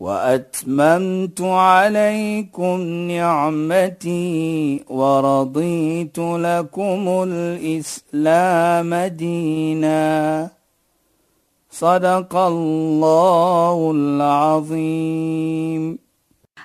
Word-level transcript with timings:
واتممت 0.00 1.40
عليكم 1.40 2.80
نعمتي 3.10 4.84
ورضيت 4.88 6.18
لكم 6.18 7.24
الاسلام 7.28 8.94
دينا 8.94 10.50
صدق 11.70 12.36
الله 12.36 13.90
العظيم 13.94 15.98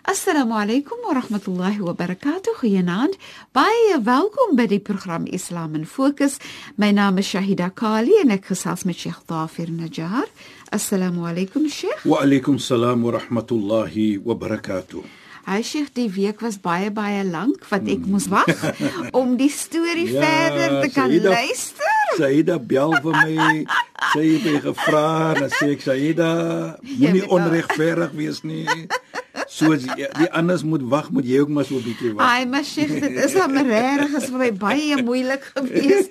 Assalamu 0.08 0.56
alaykum 0.56 0.96
wa 1.04 1.20
rahmatullahi 1.20 1.84
wa 1.84 1.92
barakatuh. 1.92 2.54
Goeienaand. 2.62 3.18
Baie 3.52 3.98
welkom 4.00 4.56
by 4.56 4.64
die 4.72 4.80
program 4.80 5.26
Islam 5.28 5.76
in 5.76 5.84
Fokus. 5.84 6.40
My 6.78 6.94
naam 6.96 7.20
is 7.20 7.28
Shahida 7.28 7.68
Kali 7.76 8.16
en 8.22 8.32
ek 8.32 8.48
gesels 8.54 8.86
met 8.88 8.96
Sheikh 8.96 9.20
Dafir 9.28 9.68
Najjar. 9.68 10.24
Assalamu 10.73 11.27
alaykum 11.29 11.69
Sheikh. 11.69 12.01
Wa 12.09 12.23
alaykum 12.25 12.57
salaam 12.59 13.03
wa 13.05 13.12
rahmatullahi 13.12 14.17
wa 14.25 14.33
barakatuh. 14.33 15.05
Hy 15.45 15.61
sê 15.61 15.83
die 15.93 16.09
week 16.09 16.41
was 16.41 16.57
baie 16.57 16.89
baie 16.89 17.21
lank 17.29 17.67
wat 17.69 17.85
ek 17.93 18.07
moes 18.09 18.25
wag 18.33 18.48
om 19.21 19.35
die 19.37 19.51
storie 19.53 20.06
ja, 20.09 20.23
verder 20.23 20.78
te 20.81 20.89
kan 20.95 21.12
Saida, 21.12 21.34
luister. 21.34 21.93
Saida 22.17 22.56
bel 22.56 22.97
vir 23.05 23.19
my. 23.19 23.37
Sy 24.15 24.25
het 24.31 24.48
my 24.48 24.62
gevra 24.65 25.05
en 25.43 25.53
sê 25.53 25.69
ek 25.75 25.84
Saida, 25.84 26.31
moenie 27.03 27.27
onregverdig 27.28 28.17
wees 28.17 28.41
nie. 28.41 28.65
So 29.53 29.69
die, 29.77 30.06
die 30.17 30.31
anders 30.33 30.62
moet 30.64 30.81
wag, 30.89 31.11
moet 31.12 31.27
jy 31.28 31.42
ook 31.42 31.50
maar 31.53 31.67
so 31.69 31.77
'n 31.77 31.84
bietjie 31.84 32.12
wag. 32.17 32.25
Ai, 32.25 32.47
maar 32.47 32.64
Sheikh, 32.64 33.00
dit 33.05 33.17
is 33.25 33.34
al 33.36 33.53
regtig 33.53 34.14
is 34.17 34.28
vir 34.31 34.39
my 34.39 34.53
baie 34.53 35.03
moeilik 35.03 35.44
gewees. 35.55 36.09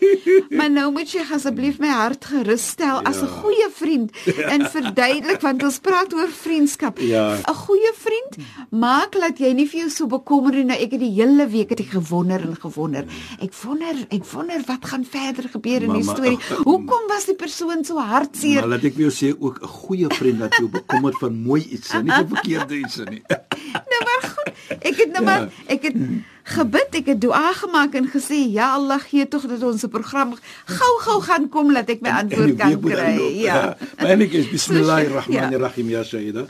Maar 0.49 0.69
nou 0.69 0.91
moet 0.91 1.09
jy 1.09 1.23
asseblief 1.33 1.79
my 1.79 1.89
hart 1.89 2.25
gerus 2.25 2.67
stel 2.67 3.01
ja. 3.01 3.09
as 3.09 3.21
'n 3.21 3.31
goeie 3.41 3.69
vriend 3.73 4.11
en 4.45 4.61
verduidelik 4.69 5.41
want 5.41 5.63
ons 5.63 5.79
praat 5.79 6.13
oor 6.13 6.29
vriendskap. 6.29 6.99
'n 6.99 7.07
ja. 7.07 7.39
Goeie 7.61 7.93
vriend 7.97 8.37
maak 8.69 9.13
laat 9.15 9.39
jy 9.39 9.53
nie 9.53 9.67
vir 9.67 9.79
jou 9.79 9.89
so 9.89 10.07
bekommer 10.07 10.53
nie. 10.53 10.63
Nou 10.63 10.77
ek 10.77 10.91
het 10.91 10.99
die 10.99 11.13
hele 11.17 11.47
week 11.47 11.69
het 11.69 11.79
ek 11.79 11.91
gewonder 11.97 12.41
en 12.41 12.55
gewonder. 12.55 13.05
Ek 13.41 13.53
wonder, 13.63 13.95
ek 14.09 14.25
wonder 14.33 14.61
wat 14.67 14.85
gaan 14.85 15.05
verder 15.05 15.49
gebeur 15.49 15.81
in 15.81 15.93
die 15.93 16.03
storie. 16.03 16.37
Hoekom 16.69 17.07
was 17.07 17.25
die 17.25 17.35
persoon 17.35 17.83
so 17.85 17.97
hartseer? 17.97 18.61
Maar 18.61 18.77
laat 18.77 18.83
ek 18.83 18.93
vir 18.93 19.09
jou 19.09 19.13
sê 19.13 19.33
ook 19.33 19.61
'n 19.61 19.67
goeie 19.67 20.09
vriend 20.13 20.39
wat 20.39 20.53
jou 20.57 20.69
bekommer 20.69 21.13
van 21.19 21.33
mooi 21.41 21.61
iets, 21.61 21.93
nie 21.93 22.11
van 22.21 22.27
verkeerde 22.27 22.77
iets 22.77 22.97
nie. 23.09 23.21
Nou 23.91 24.01
maar 24.07 24.23
goed. 24.33 24.53
Ek 24.79 24.95
het 24.95 25.11
nou 25.11 25.23
maar 25.23 25.41
ja. 25.41 25.49
ek 25.75 25.81
het 25.89 25.97
gebid, 26.55 26.95
ek 27.01 27.11
het 27.13 27.19
dua 27.21 27.51
gemaak 27.57 27.97
en 27.99 28.07
gesê 28.11 28.39
ja 28.51 28.71
Allah 28.77 28.99
gee 29.03 29.27
tog 29.27 29.45
dat 29.49 29.63
ons 29.63 29.83
'n 29.83 29.89
program 29.89 30.35
gou-gou 30.65 31.19
gaan 31.21 31.49
kom 31.49 31.73
dat 31.73 31.89
ek 31.89 32.01
my 32.01 32.09
antwoord 32.09 32.55
kan 32.57 32.79
kry. 32.79 33.41
Ja. 33.41 33.77
Maar 34.01 34.19
ek 34.19 34.33
is 34.33 34.49
bismillahirrahmanirrahim 34.49 35.89
ja 35.95 36.03
Shaida. 36.03 36.45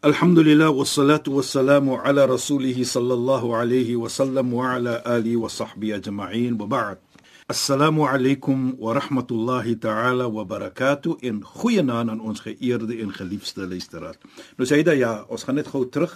Alhamdulillah 0.00 0.70
wassalatu 0.70 1.34
wassalamu 1.34 1.98
ala 1.98 2.26
rasulih 2.26 2.76
sallallahu 2.86 3.50
alayhi 3.50 3.98
wa 3.98 4.08
sallam 4.08 4.52
wa 4.54 4.74
ala 4.74 5.02
alihi 5.04 5.36
wa 5.36 5.48
sahbihi 5.48 5.98
ajma'in 5.98 6.54
wa 6.54 6.66
ba'd. 6.66 7.07
Assalamu 7.50 8.04
alaykum 8.04 8.76
wa 8.76 8.92
rahmatullahi 8.92 9.80
ta'ala 9.80 10.28
wa 10.28 10.44
barakatuh 10.44 11.16
in 11.22 11.40
goeie 11.40 11.80
naam 11.80 12.10
aan 12.10 12.20
ons 12.20 12.42
geëerde 12.44 12.98
en 13.00 13.08
geliefde 13.08 13.64
luisteraars. 13.64 14.18
Nou 14.58 14.66
Saida 14.68 14.92
ja, 14.92 15.24
ons 15.32 15.46
gaan 15.48 15.56
net 15.56 15.70
gou 15.72 15.86
terug. 15.88 16.12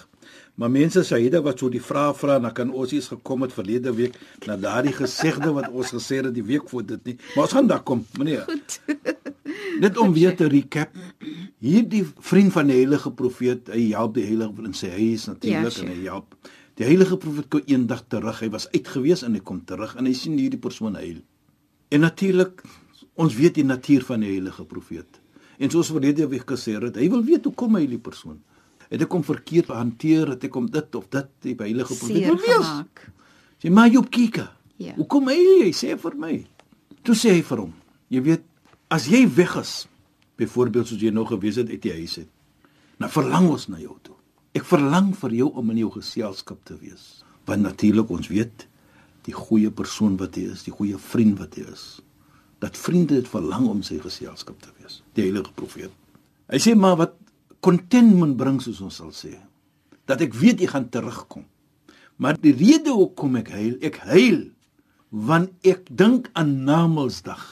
Maar 0.60 0.68
mense 0.68 1.00
Saida 1.08 1.40
wat 1.40 1.64
so 1.64 1.72
die 1.72 1.80
vrae 1.80 2.12
vra, 2.12 2.36
dan 2.36 2.52
kan 2.52 2.68
ons 2.68 2.92
iets 2.92 3.08
gekom 3.14 3.46
het 3.46 3.56
verlede 3.56 3.94
week 3.96 4.20
na 4.44 4.58
daardie 4.60 4.92
gesegde 4.92 5.54
wat 5.56 5.72
ons 5.72 5.94
gesê 5.96 6.20
het 6.20 6.34
die 6.36 6.44
week 6.44 6.68
voor 6.68 6.84
dit 6.84 7.08
nie. 7.08 7.16
Maar 7.32 7.46
ons 7.46 7.56
gaan 7.56 7.72
daar 7.72 7.80
kom, 7.80 8.04
meneer. 8.20 8.44
Goed. 8.52 8.80
Net 9.86 9.96
om 9.96 10.12
weer 10.12 10.36
te 10.36 10.52
recap. 10.52 10.92
Hierdie 11.64 12.04
vriend 12.20 12.52
van 12.52 12.68
die 12.68 12.82
heilige 12.82 13.08
profeet, 13.08 13.72
hy 13.72 13.88
help 13.96 14.20
die 14.20 14.28
heilige 14.28 14.68
in 14.68 14.76
sy 14.76 14.92
huis 15.00 15.30
natuurlik 15.32 15.80
ja, 15.80 15.86
en 15.86 15.94
hy 15.96 16.02
help 16.10 16.41
Die 16.80 16.86
heilige 16.88 17.18
profeet 17.20 17.48
kom 17.52 17.66
eendag 17.68 18.04
terug. 18.08 18.38
Hy 18.40 18.48
was 18.54 18.68
uitgewees 18.72 19.24
en 19.26 19.36
hy 19.36 19.42
kom 19.44 19.60
terug 19.68 19.96
en 19.98 20.08
hy 20.08 20.14
sien 20.16 20.38
hierdie 20.40 20.60
persoon 20.60 20.96
huil. 21.00 21.20
En 21.92 22.04
natuurlik 22.06 22.62
ons 23.20 23.34
weet 23.36 23.58
die 23.60 23.66
natuur 23.66 24.06
van 24.08 24.24
die 24.24 24.32
heilige 24.32 24.64
profeet. 24.64 25.20
En 25.60 25.70
soos 25.70 25.92
verlede 25.92 26.26
week 26.30 26.48
gesê 26.48 26.78
het, 26.80 26.96
hy 26.96 27.10
wil 27.12 27.24
weet 27.26 27.44
hoe 27.46 27.54
kom 27.54 27.76
hy 27.76 27.84
hierdie 27.84 28.00
persoon. 28.02 28.40
Het 28.88 29.04
ek 29.04 29.14
hom 29.14 29.24
verkeerd 29.24 29.68
behanteer? 29.68 30.32
Het 30.34 30.48
ek 30.48 30.56
hom 30.56 30.66
dit 30.72 30.96
of 30.98 31.08
dit 31.12 31.28
die 31.44 31.54
heilige 31.60 31.96
profeet 31.96 32.26
wil 32.28 32.40
weet? 32.40 33.04
Sy 33.62 33.70
maar 33.72 33.92
jy 33.92 34.02
kyk. 34.08 34.40
Ja. 34.82 34.96
Hoe 34.96 35.06
kom 35.06 35.28
hy? 35.30 35.38
Hy 35.62 35.70
sê 35.76 35.94
vir 36.00 36.16
my. 36.18 36.34
Toe 37.06 37.14
sê 37.18 37.36
hy 37.36 37.42
vir 37.46 37.62
hom, 37.64 37.72
jy 38.14 38.22
weet, 38.26 38.44
as 38.92 39.08
jy 39.10 39.22
weg 39.36 39.54
is, 39.60 39.72
byvoorbeeld 40.38 40.90
soos 40.90 41.02
jy 41.02 41.12
nog 41.14 41.32
gewees 41.32 41.58
het 41.60 41.70
uit 41.70 41.82
die 41.82 41.94
huis 42.00 42.18
het, 42.22 42.28
dan 43.02 43.10
verlang 43.10 43.48
ons 43.50 43.68
na 43.70 43.80
jou 43.82 43.96
toe. 44.06 44.16
Ek 44.56 44.66
verlang 44.68 45.12
vir 45.16 45.34
jou 45.38 45.48
om 45.56 45.70
in 45.72 45.80
jou 45.80 45.90
geselskap 45.94 46.60
te 46.68 46.76
wees. 46.80 47.22
Want 47.48 47.64
natuurlik 47.64 48.10
ons 48.12 48.28
weet 48.28 48.66
die 49.26 49.34
goeie 49.34 49.70
persoon 49.70 50.18
wat 50.20 50.36
jy 50.36 50.50
is, 50.52 50.64
die 50.66 50.74
goeie 50.74 50.98
vriend 50.98 51.38
wat 51.40 51.56
jy 51.56 51.64
is. 51.72 51.86
Dat 52.62 52.78
vriende 52.78 53.20
dit 53.20 53.30
verlang 53.30 53.68
om 53.70 53.80
sy 53.86 53.98
geselskap 54.02 54.60
te 54.62 54.70
wees. 54.80 55.00
Die 55.16 55.24
heilige 55.26 55.54
profeet. 55.56 55.94
Hy 56.52 56.60
sê 56.60 56.76
maar 56.78 56.98
wat 57.00 57.16
contentment 57.64 58.36
bring 58.36 58.60
soos 58.62 58.82
ons 58.84 59.00
sal 59.00 59.12
sê. 59.16 59.32
Dat 60.06 60.22
ek 60.24 60.36
weet 60.36 60.62
jy 60.62 60.68
gaan 60.70 60.90
terugkom. 60.92 61.46
Maar 62.20 62.38
die 62.42 62.54
rede 62.54 62.92
hoekom 62.94 63.38
ek 63.40 63.52
huil, 63.54 63.76
ek 63.82 64.02
huil 64.12 64.44
want 65.12 65.52
ek 65.68 65.90
dink 65.92 66.30
aan 66.38 66.62
Namedsdag. 66.64 67.42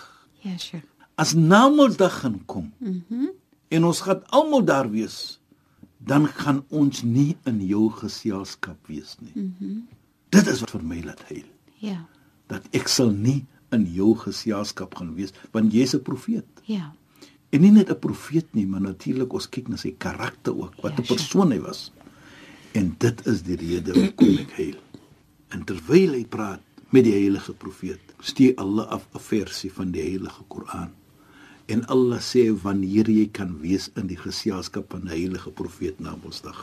Ja, 0.40 0.54
yes, 0.54 0.70
sure. 0.70 0.84
As 1.20 1.34
Namedsdag 1.36 2.22
gaan 2.22 2.40
kom. 2.48 2.72
Mhm. 2.78 3.04
Mm 3.08 3.36
en 3.70 3.84
ons 3.86 4.00
gaan 4.02 4.22
almal 4.34 4.64
daar 4.66 4.88
wees 4.90 5.39
dan 6.04 6.26
gaan 6.26 6.64
ons 6.68 7.02
nie 7.02 7.36
in 7.44 7.60
jou 7.66 7.90
geselskap 7.90 8.86
wees 8.86 9.16
nie. 9.20 9.32
Mhm. 9.34 9.54
Mm 9.60 9.88
Dit 10.30 10.46
is 10.46 10.60
wat 10.62 10.70
vir 10.70 10.82
my 10.86 11.00
laat 11.02 11.22
huil. 11.26 11.46
Ja. 11.82 12.06
Dat 12.46 12.62
ek 12.70 12.86
sal 12.88 13.08
nie 13.10 13.46
in 13.74 13.82
jou 13.90 14.12
geselskap 14.14 14.94
gaan 14.94 15.14
wees 15.16 15.32
want 15.50 15.72
jy's 15.74 15.94
'n 15.94 16.02
profeet. 16.02 16.46
Ja. 16.64 16.92
En 17.50 17.60
nie 17.60 17.72
net 17.72 17.90
'n 17.90 17.98
profeet 17.98 18.54
nie, 18.54 18.66
maar 18.66 18.80
natuurlik 18.80 19.32
ons 19.32 19.48
kyk 19.48 19.68
na 19.68 19.76
sy 19.76 19.94
karakter 19.98 20.54
ook, 20.56 20.74
wat 20.82 20.98
'n 20.98 21.02
ja, 21.02 21.14
persoon 21.14 21.50
hy 21.50 21.58
was. 21.60 21.92
En 22.72 22.94
dit 22.98 23.26
is 23.26 23.42
die 23.42 23.56
rede 23.56 23.92
hoekom 23.92 24.38
ek 24.38 24.50
huil. 24.50 24.78
En 25.48 25.64
terwyl 25.64 26.12
hy 26.12 26.24
praat 26.24 26.60
met 26.90 27.04
die 27.04 27.12
heilige 27.12 27.52
profeet, 27.52 28.00
stuur 28.20 28.54
Allah 28.54 28.86
af 28.88 29.08
'n 29.14 29.18
versie 29.18 29.72
van 29.72 29.90
die 29.90 30.02
heilige 30.02 30.42
Koran. 30.48 30.92
En 31.70 31.84
Allah 31.86 32.18
sê 32.18 32.48
wanneer 32.50 33.06
jy 33.06 33.28
kan 33.30 33.52
wees 33.62 33.92
in 33.94 34.08
die 34.10 34.18
geselskap 34.18 34.90
van 34.90 35.04
die 35.06 35.12
heilige 35.14 35.52
profeet 35.54 36.00
na 36.02 36.16
Woensdag. 36.18 36.58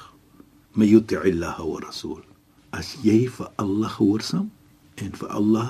Mayuti'illah 0.75 1.61
wa 1.63 1.77
rasul. 1.79 2.19
As 2.75 2.97
jy 3.05 3.29
vir 3.31 3.47
Allah 3.55 3.87
gehoorsaam 3.95 4.49
en 4.99 5.15
vir 5.21 5.31
Allah 5.31 5.69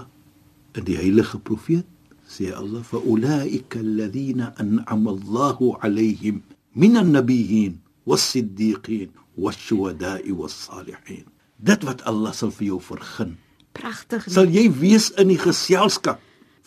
en 0.73 0.87
die 0.89 0.97
heilige 0.97 1.37
profeet 1.37 1.85
sê 2.25 2.49
Allah 2.49 2.81
fa 2.81 2.97
ulaika 2.97 3.83
alladhina 3.85 4.55
an'ama 4.57 5.13
Allahu 5.13 5.77
'alayhim 5.77 6.41
min 6.73 6.97
an-nabiyyin 6.97 7.77
was-siddiqin 8.09 9.13
wash-shuhada'i 9.37 10.33
was-salihin. 10.33 11.29
Dit 11.61 11.85
wat 11.85 12.01
Allah 12.09 12.33
sal 12.33 12.49
vir 12.49 12.73
jou 12.73 12.81
vergun. 12.81 13.37
Pragtig. 13.77 14.25
Sal 14.25 14.49
jy 14.49 14.65
wees 14.73 15.13
in 15.13 15.29
die 15.29 15.37
geselskap 15.37 16.17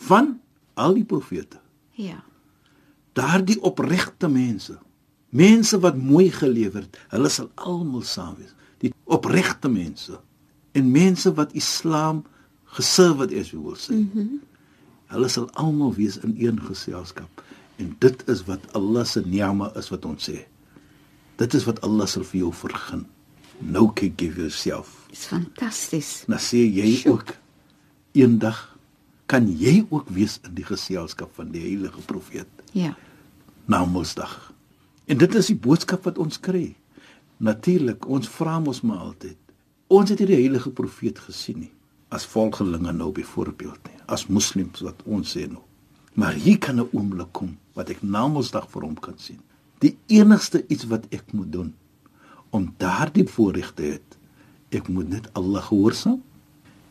van 0.07 0.39
al 0.79 0.95
die 0.95 1.07
profete? 1.07 1.59
Ja 1.99 2.23
daardie 3.17 3.59
opregte 3.61 4.29
mense 4.31 4.77
mense 5.31 5.79
wat 5.79 5.95
mooi 5.95 6.29
gelewer 6.31 6.83
het 6.83 6.99
hulle 7.13 7.29
sal 7.31 7.49
almal 7.55 8.03
saam 8.03 8.35
wees. 8.39 8.51
Die 8.83 8.91
opregte 9.05 9.69
mense 9.71 10.19
en 10.75 10.91
mense 10.91 11.31
wat 11.37 11.53
islam 11.55 12.23
geserve 12.75 13.23
wat 13.23 13.31
is 13.31 13.51
wie 13.51 13.61
wil 13.61 13.77
sê. 13.79 13.95
Mm 13.95 14.09
-hmm. 14.13 14.39
hulle 15.11 15.27
sal 15.27 15.49
almal 15.59 15.93
wees 15.93 16.17
in 16.17 16.35
een 16.39 16.59
geselskap 16.61 17.43
en 17.75 17.95
dit 17.99 18.27
is 18.29 18.43
wat 18.47 18.73
Allah 18.73 19.05
se 19.05 19.21
ni'ma 19.25 19.71
is 19.75 19.89
wat 19.89 20.05
ons 20.05 20.29
sê. 20.29 20.45
Dit 21.35 21.53
is 21.53 21.63
wat 21.63 21.81
Allah 21.81 22.07
sal 22.07 22.23
vir 22.23 22.39
jou 22.39 22.53
vergun. 22.53 23.05
Nou 23.59 23.91
kyk 23.93 24.13
give 24.17 24.39
yourself 24.39 25.01
is 25.11 25.25
fantasties. 25.27 26.23
Nou 26.27 26.39
sê 26.39 26.63
jy 26.63 26.95
Shook. 26.95 27.13
ook 27.13 27.35
eendag 28.11 28.70
kan 29.31 29.47
jy 29.47 29.85
ook 29.89 30.09
wees 30.11 30.39
in 30.43 30.55
die 30.57 30.67
geselskap 30.67 31.31
van 31.39 31.51
die 31.53 31.61
heilige 31.63 32.01
profeet 32.07 32.47
Ja. 32.75 32.95
Na 33.65 33.87
Woensdag. 33.87 34.53
En 35.05 35.17
dit 35.17 35.35
is 35.35 35.51
die 35.51 35.55
boodskap 35.55 36.03
wat 36.03 36.17
ons 36.17 36.39
kry. 36.39 36.75
Natuurlik, 37.37 38.07
ons 38.07 38.29
vra 38.29 38.59
mos 38.59 38.81
maar 38.81 38.97
altyd. 39.11 39.37
Ons 39.91 40.09
het 40.09 40.19
hierdie 40.19 40.39
heilige 40.39 40.71
profeet 40.71 41.19
gesien 41.19 41.59
nie 41.65 41.71
as 42.11 42.25
volgelinge 42.27 42.91
nou 42.91 43.11
byvoorbeeld 43.15 43.85
nie, 43.87 43.99
as 44.11 44.25
moslems 44.27 44.81
wat 44.83 44.99
ons 45.07 45.31
sê 45.31 45.45
nou. 45.47 45.61
Maar 46.19 46.33
hier 46.33 46.57
kan 46.59 46.75
'n 46.75 46.89
oomblik 46.91 47.31
kom 47.31 47.57
wat 47.73 47.89
ek 47.89 48.01
namensdag 48.03 48.67
vir 48.69 48.81
hom 48.81 48.99
kan 48.99 49.17
sien. 49.17 49.39
Die 49.79 49.97
enigste 50.07 50.65
iets 50.67 50.83
wat 50.83 51.05
ek 51.09 51.31
moet 51.31 51.51
doen 51.51 51.73
om 52.49 52.73
daardie 52.77 53.27
voorreg 53.27 53.71
te 53.73 53.83
hê, 53.83 53.99
ek 54.77 54.87
moet 54.87 55.09
net 55.09 55.29
Allah 55.33 55.63
gehoorsaam 55.63 56.21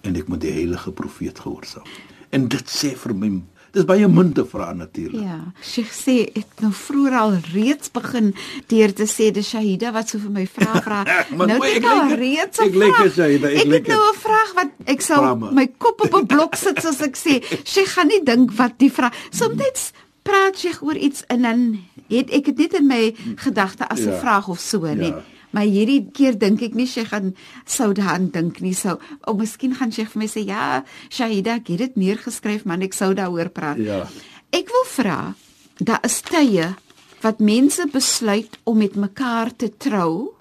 en 0.01 0.17
ek 0.17 0.29
moet 0.29 0.41
die 0.41 0.53
heilige 0.53 0.93
profeet 0.93 1.39
gehoorsaam. 1.39 1.85
En 2.33 2.49
dit 2.49 2.67
sê 2.71 2.95
vir 2.97 3.15
my 3.15 3.31
Dis 3.73 3.85
baie 3.87 4.09
min 4.09 4.33
te 4.35 4.43
vra 4.45 4.73
natuurlik. 4.75 5.23
Ja, 5.23 5.53
Sheikh 5.63 5.93
sê 5.95 6.15
ek 6.35 6.59
nou 6.59 6.73
vroeër 6.75 7.15
al 7.15 7.37
reeds 7.55 7.89
begin 7.95 8.33
deur 8.67 8.91
te 8.93 9.05
sê 9.07 9.31
dis 9.31 9.47
Shahida 9.47 9.93
wat 9.95 10.09
so 10.11 10.19
vir 10.19 10.31
my 10.31 10.47
vra 10.47 10.81
vra. 10.87 11.05
nou 11.31 11.47
mooi, 11.47 11.71
ek 11.71 11.77
ek 11.77 11.85
al 11.87 12.01
like 12.01 12.11
het. 12.11 12.19
reeds 12.19 12.59
Ek 12.59 12.75
het, 12.75 13.15
Shahida, 13.15 13.47
ek 13.47 13.59
Ek 13.61 13.67
like 13.71 13.87
het 13.87 13.89
nou 13.95 14.01
het. 14.09 14.17
'n 14.17 14.19
vraag 14.25 14.51
wat 14.59 14.71
ek 14.91 15.01
sal 15.07 15.37
my 15.55 15.67
kop 15.79 16.03
op 16.03 16.15
'n 16.19 16.27
blok 16.27 16.57
sit 16.59 16.83
soos 16.83 17.01
ek 17.01 17.15
sê. 17.17 17.39
Sheikh 17.65 17.95
gaan 17.95 18.09
nie 18.09 18.25
dink 18.25 18.51
wat 18.59 18.75
die 18.79 18.91
vraag. 18.91 19.15
Soms 19.31 19.93
praat 20.27 20.59
Sheikh 20.59 20.83
oor 20.83 20.97
iets 20.99 21.23
en 21.31 21.43
dan 21.43 21.79
het 22.11 22.27
ek 22.31 22.45
dit 22.51 22.59
net 22.59 22.75
in 22.75 22.87
my 22.89 23.15
gedagte 23.39 23.87
as 23.89 24.01
'n 24.01 24.11
Ja. 24.11 24.19
vraag 24.19 24.49
of 24.49 24.59
so, 24.59 24.85
Ja. 24.87 25.23
Maar 25.53 25.63
hierdie 25.67 26.11
keer 26.15 26.39
dink 26.39 26.63
ek 26.63 26.75
nie 26.75 26.87
sy 26.87 27.05
gaan 27.05 27.35
sou 27.67 27.93
daaraan 27.93 28.31
dink 28.31 28.61
nie. 28.61 28.75
Sou 28.75 28.99
of 29.27 29.37
miskien 29.37 29.75
gaan 29.75 29.91
sy 29.93 30.05
vir 30.05 30.19
my 30.23 30.27
sê 30.31 30.45
ja, 30.47 30.85
Shahida, 31.11 31.55
ek 31.59 31.69
het 31.69 31.79
dit 31.79 31.97
neergeskryf, 31.97 32.65
maar 32.65 32.81
ek 32.81 32.93
sou 32.95 33.15
daaroor 33.15 33.49
praat. 33.51 33.79
Ja. 33.83 34.05
Ek 34.53 34.69
wil 34.71 34.85
vra, 34.87 35.35
daar 35.81 36.01
is 36.05 36.21
tye 36.23 36.75
wat 37.23 37.41
mense 37.41 37.85
besluit 37.93 38.59
om 38.65 38.79
met 38.79 38.95
mekaar 38.97 39.51
te 39.57 39.69
trou 39.77 40.35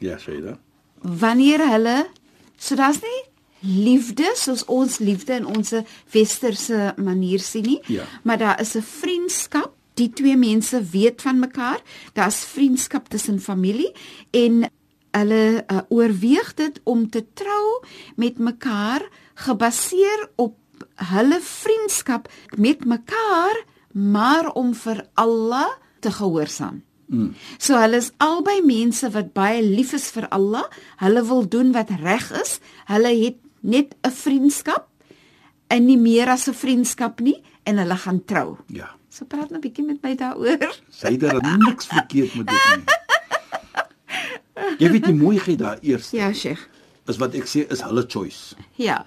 Ja, 0.00 0.16
Shaida. 0.18 0.58
wanneer 1.02 1.60
hulle 1.70 2.06
so 2.58 2.74
daar's 2.76 3.00
nie 3.02 3.20
liefde 3.84 4.24
soos 4.34 4.64
ons 4.66 4.98
liefde 4.98 5.34
in 5.36 5.46
ons 5.46 5.74
westerse 6.12 6.94
manier 6.96 7.38
sien 7.40 7.62
nie, 7.62 7.80
Ja. 7.88 8.04
maar 8.24 8.38
daar 8.38 8.60
is 8.60 8.74
'n 8.76 8.82
vriendskap. 8.82 9.72
Die 9.94 10.10
twee 10.10 10.36
mense 10.36 10.82
weet 10.82 11.22
van 11.22 11.38
mekaar. 11.38 11.82
Daar's 12.12 12.44
vriendskap 12.44 13.08
tussen 13.08 13.40
familie 13.40 13.92
en 14.30 14.64
hulle 15.12 15.64
uh, 15.66 15.82
oorweeg 15.88 16.54
dit 16.54 16.80
om 16.84 17.10
te 17.10 17.24
trou 17.36 17.84
met 18.16 18.38
mekaar 18.38 19.04
gebaseer 19.34 20.28
op 20.36 20.56
hulle 21.12 21.38
vriendskap 21.40 22.28
met 22.56 22.84
mekaar, 22.84 23.64
maar 23.92 24.50
om 24.52 24.72
vir 24.74 25.04
Allah 25.14 25.68
te 26.00 26.10
gehoorsaam. 26.10 26.82
Mm. 27.12 27.34
So 27.58 27.76
hulle 27.76 28.00
is 28.00 28.10
albei 28.24 28.60
mense 28.64 29.10
wat 29.12 29.34
baie 29.36 29.60
lief 29.62 29.92
is 29.92 30.08
vir 30.14 30.26
Allah. 30.32 30.64
Hulle 31.02 31.22
wil 31.28 31.44
doen 31.48 31.72
wat 31.76 31.92
reg 32.00 32.30
is. 32.40 32.58
Hulle 32.88 33.12
het 33.24 33.38
net 33.60 33.94
'n 34.02 34.10
vriendskap 34.10 34.88
en 35.68 35.86
nie 35.86 35.98
meer 35.98 36.28
as 36.28 36.48
'n 36.48 36.54
vriendskap 36.54 37.20
nie 37.20 37.42
en 37.64 37.78
hulle 37.78 37.96
gaan 37.96 38.24
trou. 38.24 38.56
Ja. 38.66 38.96
So 39.12 39.26
praat 39.28 39.50
nou 39.52 39.58
'n 39.60 39.64
bietjie 39.66 39.84
met 39.84 40.00
my 40.02 40.14
daaroor. 40.16 40.72
Shaida 40.90 41.34
het 41.36 41.58
niks 41.66 41.86
verkeerd 41.86 42.34
met 42.34 42.46
dit 42.46 42.76
nie. 42.76 42.84
Jy 44.78 44.88
weet 44.90 45.04
die 45.04 45.14
mooiheid 45.14 45.58
daar 45.58 45.78
eers 45.82 46.10
Ja, 46.10 46.32
Sheikh. 46.32 46.62
is 47.06 47.16
wat 47.18 47.34
ek 47.34 47.44
sê 47.50 47.66
is 47.70 47.82
hulle 47.82 48.04
choice. 48.08 48.54
Ja. 48.78 49.04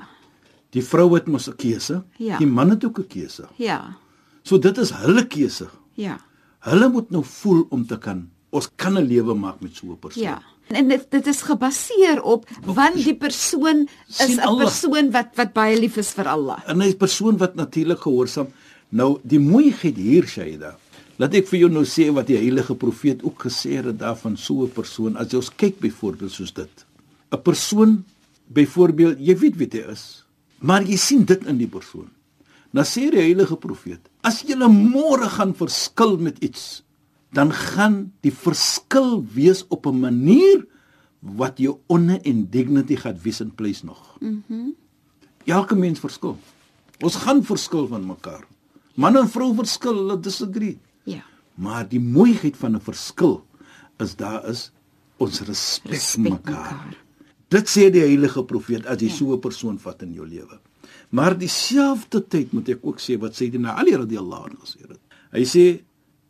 Die 0.76 0.84
vrou 0.84 1.14
het 1.16 1.28
mos 1.28 1.48
'n 1.50 1.56
keuse, 1.56 2.04
Ja. 2.18 2.38
die 2.38 2.48
man 2.48 2.70
het 2.70 2.86
ook 2.86 3.00
'n 3.00 3.08
keuse. 3.08 3.48
Ja. 3.58 3.96
So 4.44 4.58
dit 4.60 4.78
is 4.78 4.92
hulle 4.92 5.26
keuse. 5.28 5.68
Ja. 5.96 6.20
Hulle 6.60 6.90
moet 6.90 7.10
nou 7.10 7.24
voel 7.24 7.66
om 7.70 7.86
te 7.88 7.98
kan. 7.98 8.30
Ons 8.52 8.70
kan 8.76 8.94
'n 8.98 9.08
lewe 9.08 9.34
maak 9.34 9.60
met 9.62 9.76
so 9.76 9.88
'n 9.88 9.98
persoon. 10.00 10.24
Ja. 10.24 10.42
En 10.68 10.88
dit 10.88 11.06
dit 11.12 11.28
is 11.28 11.42
gebaseer 11.42 12.22
op 12.24 12.50
want 12.66 12.96
die 12.96 13.16
persoon 13.16 13.88
is 14.08 14.38
'n 14.38 14.58
persoon 14.58 15.12
wat 15.12 15.28
wat 15.36 15.54
baie 15.54 15.80
lief 15.80 15.98
is 15.98 16.12
vir 16.12 16.28
Allah. 16.28 16.60
En 16.68 16.82
is 16.82 16.94
'n 16.94 16.98
persoon 16.98 17.38
wat 17.38 17.56
natuurlik 17.56 18.00
gehoorsaam. 18.02 18.48
Nou 18.96 19.18
die 19.28 19.42
mooiheid 19.44 19.98
hier 20.00 20.28
Shaida. 20.30 20.76
Laat 21.20 21.36
ek 21.36 21.48
vir 21.50 21.66
jou 21.66 21.70
nou 21.72 21.84
sê 21.88 22.08
wat 22.16 22.28
die 22.30 22.40
heilige 22.40 22.76
profeet 22.80 23.24
ook 23.28 23.48
gesê 23.48 23.80
het 23.80 23.98
daarvan 24.00 24.38
so 24.38 24.64
'n 24.64 24.72
persoon. 24.72 25.18
As 25.18 25.32
jy 25.32 25.38
ons 25.38 25.50
kyk 25.50 25.80
byvoorbeeld 25.80 26.32
soos 26.32 26.54
dit. 26.54 26.86
'n 27.32 27.42
Persoon 27.42 28.04
byvoorbeeld, 28.48 29.18
jy 29.20 29.36
weet 29.38 29.56
wie 29.58 29.68
dit 29.68 29.86
is, 29.88 30.26
maar 30.60 30.84
jy 30.84 30.98
sien 30.98 31.26
dit 31.26 31.46
in 31.46 31.58
die 31.58 31.68
persoon. 31.68 32.10
Nou 32.72 32.86
sê 32.86 33.10
die 33.10 33.22
heilige 33.22 33.56
profeet, 33.56 34.00
as 34.22 34.44
jy 34.44 34.56
môre 34.56 35.30
gaan 35.30 35.54
verskil 35.54 36.18
met 36.18 36.38
iets, 36.44 36.84
dan 37.32 37.52
gaan 37.52 38.12
die 38.22 38.32
verskil 38.32 39.26
wees 39.34 39.66
op 39.70 39.88
'n 39.88 40.00
manier 40.00 40.66
wat 41.20 41.58
jou 41.58 41.80
honor 41.88 42.20
en 42.24 42.50
dignity 42.50 42.96
gaan 42.96 43.18
wees 43.24 43.42
in 43.42 43.52
plek 43.52 43.84
nog. 43.84 44.20
Elke 45.46 45.76
mens 45.76 46.00
verskil. 46.00 46.38
Ons 47.02 47.16
gaan 47.16 47.44
verskil 47.44 47.88
van 47.88 48.06
mekaar. 48.06 48.46
Man 48.96 49.18
en 49.20 49.28
vrou 49.28 49.52
verskil, 49.56 49.98
hulle 50.00 50.20
disagree. 50.20 50.78
Ja. 51.04 51.24
Maar 51.60 51.88
die 51.88 52.00
mooiheid 52.00 52.58
van 52.58 52.76
'n 52.76 52.82
verskil 52.82 53.46
is 54.00 54.16
daar 54.16 54.48
is 54.50 54.72
ons 55.18 55.42
respek, 55.42 55.92
Respek 55.92 56.24
mekaar. 56.24 56.72
mekaar. 56.74 56.98
Dit 57.48 57.70
sê 57.70 57.92
die 57.92 58.02
heilige 58.02 58.44
profeet 58.44 58.86
as 58.86 59.02
jy 59.02 59.10
so 59.10 59.34
'n 59.34 59.40
persoon 59.40 59.78
vat 59.80 60.02
in 60.02 60.14
jou 60.14 60.28
lewe. 60.28 60.60
Maar 61.10 61.38
dieselfde 61.38 62.28
tyd 62.28 62.54
moet 62.54 62.70
ek 62.70 62.80
ook 62.82 63.00
sê 63.00 63.20
wat 63.20 63.36
Sayyidina 63.36 63.78
Ali 63.78 63.96
radhiyallahu 63.96 64.44
anhu 64.50 64.60
gesê 64.66 64.82
het. 64.88 65.00
Hy 65.32 65.44
sê 65.44 65.84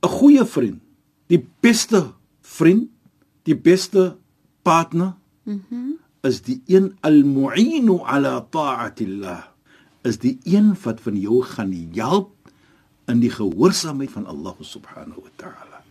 'n 0.03 0.09
goeie 0.09 0.45
vriend, 0.45 0.81
die 1.27 1.47
beste 1.61 2.13
vriend, 2.41 2.89
die 3.43 3.55
beste 3.55 4.17
partner 4.63 5.15
mm 5.43 5.61
-hmm. 5.69 5.97
is 6.21 6.41
die 6.41 6.61
een 6.65 6.97
al-mu'inu 7.01 8.01
ala 8.03 8.41
ta'atillah. 8.41 9.43
Is 10.03 10.17
die 10.17 10.37
een 10.43 10.75
wat 10.83 11.01
van 11.01 11.19
jou 11.19 11.41
gaan 11.41 11.73
help 11.93 12.34
in 13.07 13.19
die 13.19 13.29
gehoorsaamheid 13.29 14.09
van 14.11 14.25
Allah 14.25 14.55
subhanahu 14.61 15.21
wa 15.21 15.29
ta'ala. 15.35 15.83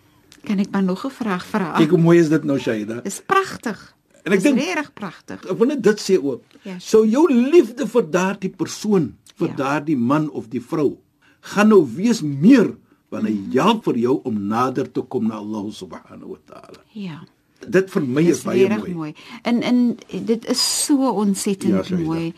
Kan 0.45 0.59
ek 0.59 0.71
maar 0.71 0.83
nog 0.83 1.05
'n 1.07 1.11
vraag 1.11 1.47
vra? 1.47 1.73
Kyk 1.79 1.91
hoe 1.91 1.99
mooi 2.01 2.19
is 2.19 2.29
dit 2.29 2.45
nou 2.45 2.59
Shaida. 2.59 3.01
Dis 3.01 3.21
pragtig. 3.27 3.95
En 4.25 4.33
ek 4.33 4.41
dink- 4.43 4.59
regtig 4.59 4.93
pragtig. 4.93 5.45
Ek 5.51 5.59
wil 5.59 5.67
net 5.67 5.83
dit 5.83 6.01
sê 6.01 6.23
ook. 6.23 6.43
Ja, 6.63 6.79
Sou 6.79 7.07
jou 7.09 7.33
liefde 7.33 7.87
vir 7.87 8.11
daardie 8.11 8.51
persoon, 8.51 9.15
vir 9.37 9.49
Ja. 9.49 9.55
daardie 9.55 9.97
man 9.97 10.31
of 10.31 10.49
die 10.49 10.61
vrou, 10.63 10.99
gaan 11.41 11.69
nou 11.69 11.87
wees 11.95 12.23
meer 12.23 12.77
wanneer 13.11 13.33
Mhm. 13.33 13.51
hy 13.53 13.61
help 13.61 13.85
vir 13.85 13.95
jou 13.99 14.21
om 14.25 14.47
nader 14.47 14.91
te 14.93 15.01
kom 15.03 15.27
na 15.29 15.35
Allah 15.35 15.71
subhanahu 15.73 16.29
wa 16.29 16.39
ta'ala. 16.47 16.81
Ja. 16.93 17.23
Dit 17.69 17.91
vir 17.91 18.03
my 18.03 18.23
is 18.23 18.43
baie 18.43 18.69
mooi. 18.69 18.93
mooi. 18.95 19.15
En 19.43 19.63
en 19.63 19.97
dit 20.25 20.45
is 20.49 20.85
so 20.85 21.09
ontsettend 21.11 21.73
Ja, 21.73 21.83
so 21.83 21.97
mooi. 21.97 22.35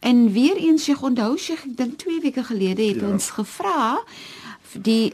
En 0.00 0.32
weer 0.32 0.56
eens 0.56 0.84
Sheikh 0.84 1.02
onthou 1.02 1.36
Sheikh, 1.38 1.64
ek 1.64 1.76
dink 1.76 1.98
2 1.98 2.20
weke 2.20 2.44
gelede 2.44 2.82
het 2.82 2.96
Ja. 3.00 3.06
ja. 3.06 3.12
ons 3.12 3.30
gevra 3.30 4.02
die 4.72 5.12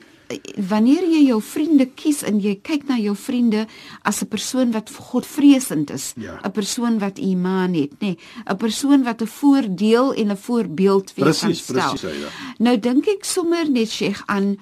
wanneer 0.68 1.04
jy 1.06 1.26
jou 1.28 1.40
vriende 1.42 1.86
kies 1.94 2.22
en 2.26 2.40
jy 2.40 2.56
kyk 2.62 2.88
na 2.88 2.96
jou 2.98 3.14
vriende 3.16 3.66
as 4.02 4.22
'n 4.22 4.26
persoon 4.26 4.72
wat 4.72 4.90
godvreesend 4.90 5.90
is, 5.90 6.14
'n 6.16 6.22
Ja. 6.22 6.50
persoon 6.50 6.98
wat 6.98 7.18
iman 7.18 7.74
het, 7.74 7.90
nê, 7.90 7.98
nee, 8.00 8.18
'n 8.50 8.56
persoon 8.56 9.02
wat 9.04 9.22
'n 9.22 9.26
voordeel 9.26 10.14
en 10.14 10.30
'n 10.30 10.36
voorbeeld 10.36 11.12
vir 11.12 11.24
jou 11.24 11.34
kan 11.38 11.48
Presies, 11.50 11.62
stel. 11.62 11.90
presies, 11.90 12.20
ja. 12.22 12.28
Nou 12.58 12.78
dink 12.78 13.06
ek 13.06 13.24
sommer 13.24 13.70
net 13.70 13.88
Sheikh 13.90 14.22
aan 14.26 14.56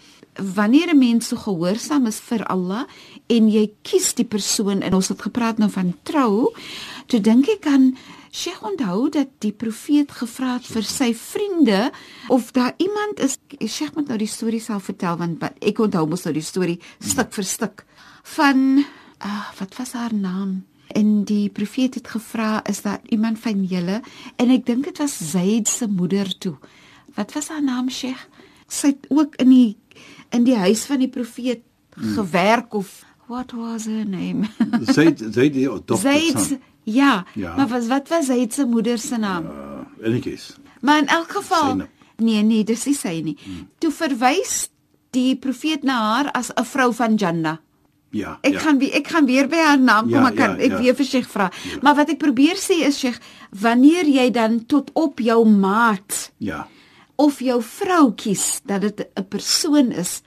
wanneer 0.54 0.88
'n 0.92 0.98
mens 0.98 1.28
so 1.28 1.36
gehoorsaam 1.36 2.06
is 2.06 2.20
vir 2.20 2.44
Allah 2.46 2.84
en 3.28 3.48
jy 3.50 3.70
kies 3.82 4.14
die 4.14 4.24
persoon 4.26 4.82
en 4.82 4.94
ons 4.94 5.08
het 5.08 5.22
gepraat 5.22 5.58
nou 5.58 5.70
van 5.70 5.94
trou, 6.02 6.52
toe 7.06 7.20
dink 7.20 7.48
ek 7.48 7.66
aan 7.66 7.96
Sheikh 8.34 8.64
onthou 8.66 9.08
dat 9.14 9.30
die 9.44 9.52
profeet 9.54 10.10
gevra 10.10 10.56
het 10.56 10.66
vir 10.66 10.86
sy 10.88 11.12
vriende 11.14 11.92
of 12.34 12.50
daar 12.56 12.72
iemand 12.82 13.20
is 13.22 13.36
Sheikh 13.62 13.94
moet 13.94 14.10
nou 14.10 14.18
die 14.18 14.30
storie 14.30 14.60
self 14.62 14.88
vertel 14.90 15.20
want 15.20 15.44
ek 15.62 15.78
onthou 15.84 16.02
mos 16.10 16.26
nou 16.26 16.32
die 16.34 16.42
storie 16.42 16.80
stuk 16.98 17.30
vir 17.36 17.46
stuk 17.46 17.84
van 18.34 18.82
ah 19.22 19.52
wat 19.60 19.78
was 19.78 19.94
haar 19.94 20.14
naam? 20.14 20.64
En 20.98 21.22
die 21.24 21.46
profeet 21.48 21.94
het 22.00 22.10
gevra 22.10 22.58
is 22.66 22.82
daar 22.82 23.00
iemand 23.14 23.38
van 23.38 23.62
julle 23.70 24.02
en 24.36 24.50
ek 24.50 24.66
dink 24.66 24.90
dit 24.90 24.98
was 24.98 25.14
Zaid 25.30 25.70
se 25.70 25.86
moeder 25.86 26.34
toe. 26.38 26.56
Wat 27.14 27.32
was 27.38 27.52
haar 27.54 27.62
naam 27.62 27.86
Sheikh? 27.90 28.26
Sy 28.66 28.96
het 28.96 29.06
ook 29.14 29.38
in 29.46 29.54
die 29.54 29.76
in 30.34 30.42
die 30.42 30.58
huis 30.58 30.84
van 30.90 30.98
die 30.98 31.12
profeet 31.12 31.62
gewerk 31.94 32.74
of 32.74 33.04
what 33.30 33.54
was 33.54 33.86
her 33.86 34.02
name? 34.04 34.50
Sy 34.90 35.12
sy 35.14 35.50
die 35.54 35.68
dogter. 35.70 36.02
Zaid 36.02 36.58
ja, 36.84 37.24
Ja. 37.34 37.56
maar 37.56 37.68
was, 37.68 37.86
wat 37.86 38.08
was 38.08 38.26
Zaid 38.26 38.52
se 38.54 38.64
moeder 38.64 38.98
se 38.98 39.16
naam? 39.16 39.44
Uh, 39.46 40.06
en 40.06 40.12
ek 40.14 40.24
is. 40.24 40.56
Maar 40.80 40.98
in 40.98 41.06
elk 41.08 41.30
geval 41.30 41.66
Zainab. 41.68 41.88
nee 42.16 42.42
nee, 42.42 42.64
dis 42.64 42.84
nie 42.84 42.94
sy 42.94 43.20
nie. 43.24 43.36
Hmm. 43.44 43.68
Toe 43.78 43.90
verwys 43.92 44.68
die 45.10 45.36
profeet 45.36 45.82
na 45.82 45.98
haar 46.00 46.30
as 46.32 46.50
'n 46.54 46.64
vrou 46.64 46.92
van 46.94 47.14
Jannah. 47.14 47.56
Ja. 48.10 48.38
Ek 48.42 48.52
ja. 48.52 48.58
gaan 48.58 48.78
weer 48.78 48.92
ek 48.94 49.08
gaan 49.08 49.26
weer 49.26 49.48
by 49.48 49.56
haar 49.56 49.78
naam 49.78 50.04
kom, 50.10 50.22
Ja, 50.22 50.28
ek 50.28 50.36
kan 50.36 50.50
ja, 50.50 50.62
ek 50.64 50.70
ja. 50.70 50.78
weer 50.78 50.94
vir 50.94 51.04
Sheikh 51.04 51.28
vra. 51.28 51.50
Maar 51.82 51.94
wat 51.94 52.08
ek 52.08 52.18
probeer 52.18 52.56
sê 52.56 52.86
is 52.86 52.98
Sheikh, 52.98 53.18
wanneer 53.50 54.04
jy 54.06 54.30
dan 54.30 54.66
tot 54.66 54.90
op 54.92 55.18
jou 55.18 55.44
maat 55.48 56.30
Ja. 56.38 56.68
of 57.16 57.40
jou 57.40 57.62
vrou 57.62 58.12
kies 58.14 58.60
dat 58.64 58.80
dit 58.80 59.06
'n 59.16 59.24
persoon 59.28 59.90
is 59.92 60.22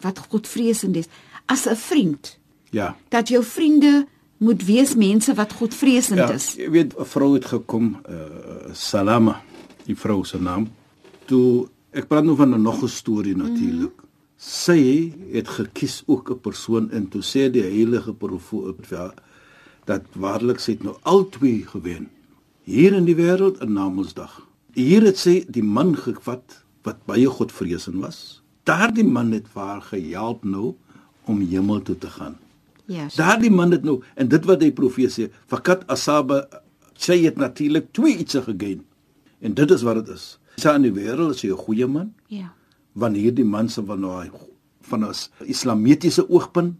wat 0.00 0.18
godvreesend 0.30 0.96
is 0.96 1.06
as 1.46 1.66
'n 1.66 1.76
vriend 1.76 2.38
Ja. 2.70 2.96
dat 3.08 3.28
jou 3.28 3.42
vriende 3.44 4.06
moet 4.42 4.64
wees 4.66 4.94
mense 4.98 5.34
wat 5.38 5.52
godvreesend 5.52 6.18
Ja, 6.18 6.30
is. 6.34 6.54
jy 6.58 6.70
weet 6.70 6.94
'n 6.98 7.04
vrou 7.04 7.34
het 7.34 7.44
gekom, 7.44 7.96
uh, 8.10 8.72
Salama, 8.72 9.42
die 9.86 9.96
vrou 9.96 10.24
se 10.24 10.40
naam. 10.40 10.68
Toe 11.24 11.68
ek 11.90 12.08
praat 12.08 12.24
nou 12.24 12.36
van 12.36 12.54
'n 12.54 12.62
nog 12.62 12.82
'n 12.82 12.88
storie 12.88 13.36
natuurlik. 13.36 13.94
Mm. 13.96 14.08
Sy 14.36 15.12
het 15.32 15.48
gekies 15.48 16.02
ook 16.06 16.30
'n 16.30 16.40
persoon 16.40 16.90
en 16.90 17.08
toe 17.08 17.22
sê 17.22 17.50
die 17.50 17.62
heilige 17.62 18.12
profeet 18.12 18.88
ja, 18.90 19.14
dat 19.84 20.02
waarlik 20.14 20.58
sy 20.58 20.72
het 20.72 20.82
nou 20.82 20.96
al 21.02 21.28
twee 21.28 21.64
gewen. 21.66 22.08
Hier 22.64 22.92
in 22.92 23.04
die 23.04 23.16
wêreld 23.16 23.60
'n 23.60 23.72
Namedsdag. 23.72 24.46
Hier 24.72 25.02
het 25.02 25.18
sy 25.18 25.44
die 25.48 25.62
man 25.62 25.96
gevat 25.96 26.64
wat 26.82 27.04
baie 27.06 27.26
godvreesend 27.26 28.00
was. 28.00 28.42
Daardie 28.64 29.04
man 29.04 29.32
het 29.32 29.46
haar 29.54 29.82
gehelp 29.82 30.44
nou 30.44 30.74
om 31.24 31.40
hemel 31.40 31.82
toe 31.82 31.98
te 31.98 32.10
gaan. 32.10 32.36
Sheikh. 32.88 33.16
Daardie 33.16 33.50
man 33.50 33.70
het 33.72 33.82
nou 33.84 34.00
en 34.16 34.28
dit 34.28 34.44
wat 34.44 34.62
hy 34.62 34.70
profeet 34.72 35.10
sê, 35.10 35.28
fakat 35.46 35.84
asaba 35.88 36.46
sy 36.98 37.22
het 37.24 37.36
natuurlik 37.36 37.92
twee 37.92 38.16
iets 38.18 38.34
gegain. 38.34 38.84
En 39.40 39.54
dit 39.54 39.70
is 39.70 39.82
wat 39.82 40.04
dit 40.04 40.14
is. 40.14 40.38
Sy 40.56 40.68
aan 40.68 40.82
die 40.82 40.92
wêreld 40.92 41.30
is 41.34 41.42
hy 41.42 41.48
'n 41.50 41.56
goeie 41.56 41.86
man, 41.86 42.12
Ja. 42.28 42.52
wanneer 42.94 43.22
hierdie 43.22 43.44
man 43.44 43.68
se 43.68 43.82
van 43.84 44.00
nou 44.00 44.30
van 44.82 45.04
'n 45.04 45.14
islamitiese 45.46 46.28
oogpunt 46.28 46.74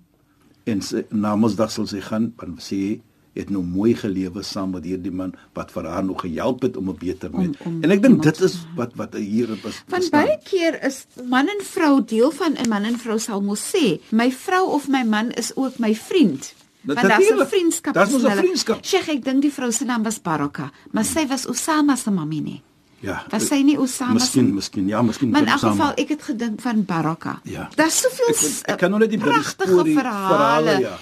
en 0.66 0.80
sy 0.82 1.04
Namedsdag 1.11 1.71
sal 1.71 1.87
sy 1.87 2.00
gaan, 2.00 2.32
want 2.37 2.62
sy 2.62 3.00
het 3.35 3.51
nou 3.51 3.62
mooi 3.65 3.95
gelewe 3.95 4.43
saam 4.43 4.71
met 4.71 4.85
hierdie 4.85 5.11
man 5.12 5.33
wat 5.55 5.71
vir 5.73 5.87
haar 5.89 6.05
nog 6.05 6.21
gehelp 6.21 6.62
het 6.62 6.77
om 6.77 6.89
'n 6.91 6.97
beter 6.99 7.31
mens. 7.33 7.57
En 7.81 7.91
ek 7.91 8.03
dink 8.03 8.23
dit 8.23 8.41
is 8.41 8.59
wat 8.77 8.91
wat 8.95 9.15
hier 9.15 9.49
is. 9.51 9.83
Van 9.89 10.03
baie 10.11 10.39
keer 10.45 10.85
is 10.85 11.07
man 11.29 11.49
en 11.49 11.61
vrou 11.65 12.05
deel 12.05 12.31
van 12.31 12.53
'n 12.57 12.69
man 12.69 12.85
en 12.85 12.99
vrou 12.99 13.19
sal 13.19 13.41
mos 13.41 13.73
sê, 13.75 14.01
my 14.11 14.31
vrou 14.33 14.71
of 14.71 14.89
my 14.89 15.03
man 15.05 15.31
is 15.31 15.53
ook 15.57 15.79
my 15.79 15.95
vriend. 15.95 16.55
Dat- 16.85 16.97
Want 16.97 17.09
daar's 17.09 17.19
'n 17.19 17.23
natuurlijk. 17.23 17.49
vriendskap. 17.51 17.95
Daar's 17.95 18.11
mos 18.11 18.23
'n 18.23 18.37
vriendskap. 18.37 18.85
Sheikh, 18.85 19.09
ek 19.09 19.25
dink 19.25 19.43
die 19.43 19.53
vrou 19.53 19.73
se 19.73 19.85
naam 19.85 20.03
was 20.03 20.21
Baraka, 20.23 20.71
maar 20.91 21.05
sy 21.05 21.27
was 21.27 21.47
Osama 21.47 21.97
se 21.97 22.11
mammy 22.11 22.39
nie. 22.41 22.62
Ja. 23.01 23.25
Was 23.31 23.47
sy 23.47 23.62
nie 23.62 23.79
Osama 23.79 24.12
Miskien, 24.12 24.55
miskien, 24.55 24.87
ja, 24.89 25.03
miskien. 25.03 25.31
Maar 25.31 25.41
in 25.43 25.49
elk 25.49 25.59
geval 25.59 25.93
ek 25.95 26.09
het 26.09 26.23
gedink 26.23 26.61
van 26.61 26.85
Baraka. 26.85 27.41
Ja. 27.45 27.69
Daar's 27.75 28.01
soveel 28.01 28.35
Ek- 28.65 28.79
kan 28.79 28.91
nog 28.91 28.99
net 29.01 29.11
die 29.11 29.19
pragtige 29.19 29.85
verhale, 29.85 29.95
verhale, 29.95 30.81
ja. 30.81 30.99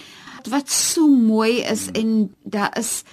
Wat 0.48 0.68
so 0.70 1.08
mooi 1.08 1.60
is 1.62 1.88
en 1.92 2.34
daar 2.44 2.78
is 2.78 3.04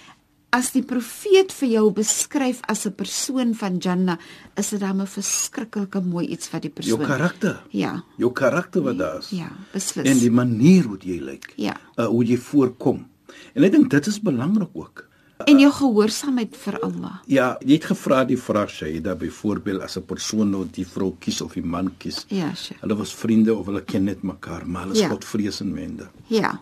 as 0.50 0.72
die 0.72 0.81
profeet 0.81 1.51
vir 1.51 1.69
jou 1.69 1.91
beskryf 1.91 2.62
as 2.67 2.86
'n 2.88 2.91
persoon 2.96 3.53
van 3.53 3.77
Jannah, 3.77 4.17
is 4.55 4.69
dit 4.69 4.79
dan 4.79 5.01
'n 5.01 5.05
verskriklike 5.07 6.01
mooi 6.01 6.25
iets 6.27 6.50
wat 6.51 6.62
die 6.62 6.69
persoon 6.72 7.00
jou 7.00 7.07
karakter. 7.07 7.63
Ja. 7.72 8.03
Jou 8.17 8.31
karakter 8.31 8.81
wat 8.81 8.98
daar 8.98 9.17
is. 9.19 9.29
Ja, 9.29 9.51
beslis. 9.74 10.05
En 10.07 10.19
die 10.19 10.31
manier 10.31 10.84
hoe 10.84 10.98
jy 11.00 11.19
lyk. 11.22 11.53
Ja. 11.57 11.75
Uh, 11.98 12.05
hoe 12.05 12.24
jy 12.25 12.38
voorkom. 12.38 13.07
En 13.53 13.63
ek 13.63 13.72
dink 13.72 13.89
dit 13.89 14.07
is 14.07 14.19
belangrik 14.22 14.69
ook. 14.74 15.05
en 15.46 15.60
jou 15.60 15.72
gehoorsaamheid 15.72 16.55
vir 16.57 16.79
Allah. 16.79 17.19
Ja, 17.27 17.57
jy 17.65 17.74
het 17.74 17.86
gevra 17.86 18.24
die 18.25 18.38
vraag 18.38 18.69
Shaida 18.69 19.15
byvoorbeeld 19.15 19.81
as 19.81 19.98
'n 19.98 20.01
persoon 20.05 20.50
nou 20.50 20.65
die 20.72 20.86
vrou 20.88 21.15
kies 21.19 21.41
of 21.41 21.53
die 21.53 21.63
man 21.65 21.91
kies. 21.98 22.25
Ja, 22.29 22.55
Sheikh. 22.55 22.81
Hulle 22.81 22.96
was 22.96 23.13
vriende 23.13 23.55
of 23.55 23.65
hulle 23.65 23.81
ken 23.84 24.03
net 24.03 24.24
mekaar, 24.24 24.67
maar 24.67 24.81
hulle 24.81 24.93
is 24.96 25.00
Ja. 25.01 25.10
godvreesende 25.10 25.74
mense. 25.74 26.10
Ja. 26.27 26.60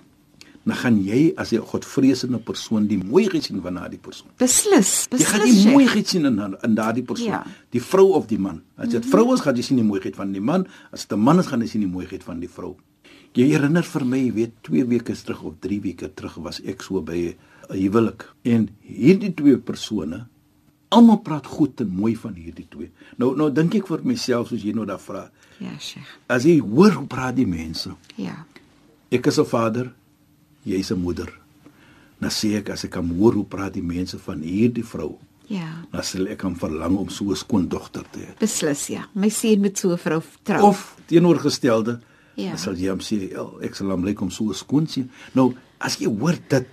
Dan 0.66 0.76
gaan 0.76 0.96
jy 1.04 1.34
as 1.38 1.52
'n 1.54 1.62
godvreesende 1.62 2.38
persoon 2.40 2.88
die 2.88 2.98
mooiheid 2.98 3.44
sien 3.44 3.62
van 3.62 3.74
daardie 3.76 4.00
persoon. 4.00 4.30
Beslis, 4.38 5.04
Jy 5.04 5.18
beslis. 5.18 5.28
gaan 5.30 5.46
die 5.46 5.72
mooiheid 5.72 6.08
sien 6.08 6.26
in 6.26 6.56
in 6.64 6.76
daardie 6.76 7.04
persoon. 7.04 7.28
Ja. 7.28 7.46
Die 7.70 7.82
vrou 7.82 8.14
of 8.14 8.26
die 8.28 8.40
man. 8.40 8.62
As 8.78 8.90
dit 8.90 9.06
vrou 9.06 9.34
is, 9.34 9.42
gaan 9.42 9.56
jy 9.56 9.62
sien 9.62 9.78
die 9.78 9.86
mooiheid 9.86 10.16
van 10.16 10.32
die 10.32 10.42
man. 10.42 10.68
As 10.92 11.06
dit 11.08 11.18
'n 11.18 11.22
man 11.22 11.40
is, 11.40 11.46
gaan 11.48 11.62
jy 11.62 11.68
sien 11.68 11.82
die 11.82 11.90
mooiheid 11.92 12.24
van 12.24 12.40
die 12.40 12.50
vrou. 12.50 12.76
Jy 13.34 13.50
herinner 13.52 13.84
vir 13.84 14.06
my, 14.06 14.18
jy 14.18 14.32
weet, 14.34 14.52
2 14.64 14.86
weke 14.88 15.14
terug 15.14 15.44
of 15.44 15.54
3 15.60 15.80
weke 15.82 16.10
terug 16.14 16.36
was 16.38 16.62
ek 16.66 16.82
so 16.82 17.02
by 17.02 17.36
'n 17.70 17.78
huwelik 17.78 18.34
en 18.44 18.70
hierdie 18.82 19.34
twee 19.34 19.58
persone 19.58 20.28
almal 20.90 21.18
praat 21.18 21.46
goed 21.46 21.82
en 21.82 21.90
mooi 21.90 22.16
van 22.16 22.34
hierdie 22.34 22.66
twee. 22.70 22.90
Nou 23.18 23.36
nou 23.36 23.52
dink 23.52 23.76
ek 23.76 23.88
vir 23.88 24.00
myself 24.04 24.48
soos 24.48 24.62
jy 24.64 24.72
nou 24.74 24.86
daar 24.86 25.00
vra. 25.00 25.30
Ja, 25.60 25.78
Sheikh. 25.80 26.08
As 26.30 26.44
jy 26.44 26.60
hoor 26.60 26.92
hoe 26.92 27.08
praat 27.08 27.36
die 27.36 27.46
mense. 27.48 27.96
Ja. 28.16 28.46
Ek 29.12 29.26
is 29.28 29.38
'n 29.40 29.46
vader, 29.46 29.94
jy's 30.66 30.92
'n 30.92 31.00
moeder. 31.00 31.30
Dan 32.20 32.30
sê 32.30 32.58
ek 32.58 32.70
as 32.70 32.84
ek 32.86 32.92
kan 32.92 33.10
hoor 33.18 33.34
hoe 33.34 33.46
praat 33.46 33.74
die 33.74 33.84
mense 33.84 34.18
van 34.20 34.42
hierdie 34.42 34.84
vrou, 34.86 35.18
Ja. 35.48 35.86
dan 35.92 36.04
sal 36.04 36.28
ek 36.28 36.38
kan 36.38 36.56
verlang 36.56 36.98
om 36.98 37.10
so 37.10 37.30
'n 37.30 37.36
skoondogter 37.36 38.04
te 38.12 38.20
hê. 38.20 38.38
Beslis, 38.40 38.88
ja. 38.88 39.06
My 39.14 39.30
seun 39.30 39.62
met 39.62 39.78
so 39.78 39.92
'n 39.92 39.98
vrou 39.98 40.22
trou. 40.44 40.64
Of 40.70 40.96
teenoorgestelde, 41.08 42.00
Ja. 42.36 42.50
dan 42.50 42.58
sal 42.58 42.74
jy 42.76 42.90
hom 42.90 43.00
sê, 43.00 43.32
"El, 43.34 43.60
ek 43.62 43.76
sal 43.76 43.90
hom 43.90 44.04
lyk 44.04 44.22
om 44.22 44.30
so 44.32 44.44
'n 44.50 44.54
skoon 44.54 44.88
sien." 44.88 45.10
Nou, 45.34 45.54
as 45.80 45.98
jy 46.00 46.08
hoor 46.08 46.38
dit, 46.50 46.66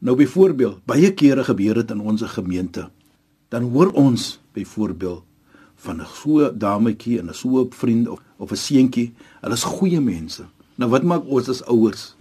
nou 0.00 0.16
byvoorbeeld, 0.16 0.84
baie 0.86 1.12
kere 1.14 1.44
gebeur 1.44 1.74
dit 1.74 1.90
in 1.90 2.00
ons 2.00 2.22
gemeente. 2.22 2.90
Dan 3.48 3.62
hoor 3.70 3.90
ons 3.92 4.38
byvoorbeeld 4.54 5.22
van 5.76 6.00
'n 6.00 6.06
so 6.06 6.50
dametjie 6.52 7.18
en 7.18 7.28
'n 7.28 7.34
so 7.34 7.60
'n 7.64 7.70
vriend 7.72 8.08
of 8.08 8.20
of 8.38 8.50
'n 8.52 8.56
seentjie, 8.56 9.12
hulle 9.42 9.54
is 9.54 9.64
goeie 9.64 10.00
mense. 10.00 10.44
Nou 10.76 10.90
wat 10.90 11.02
maak 11.02 11.24
ons 11.26 11.48
as 11.48 11.62
ouers? 11.66 12.14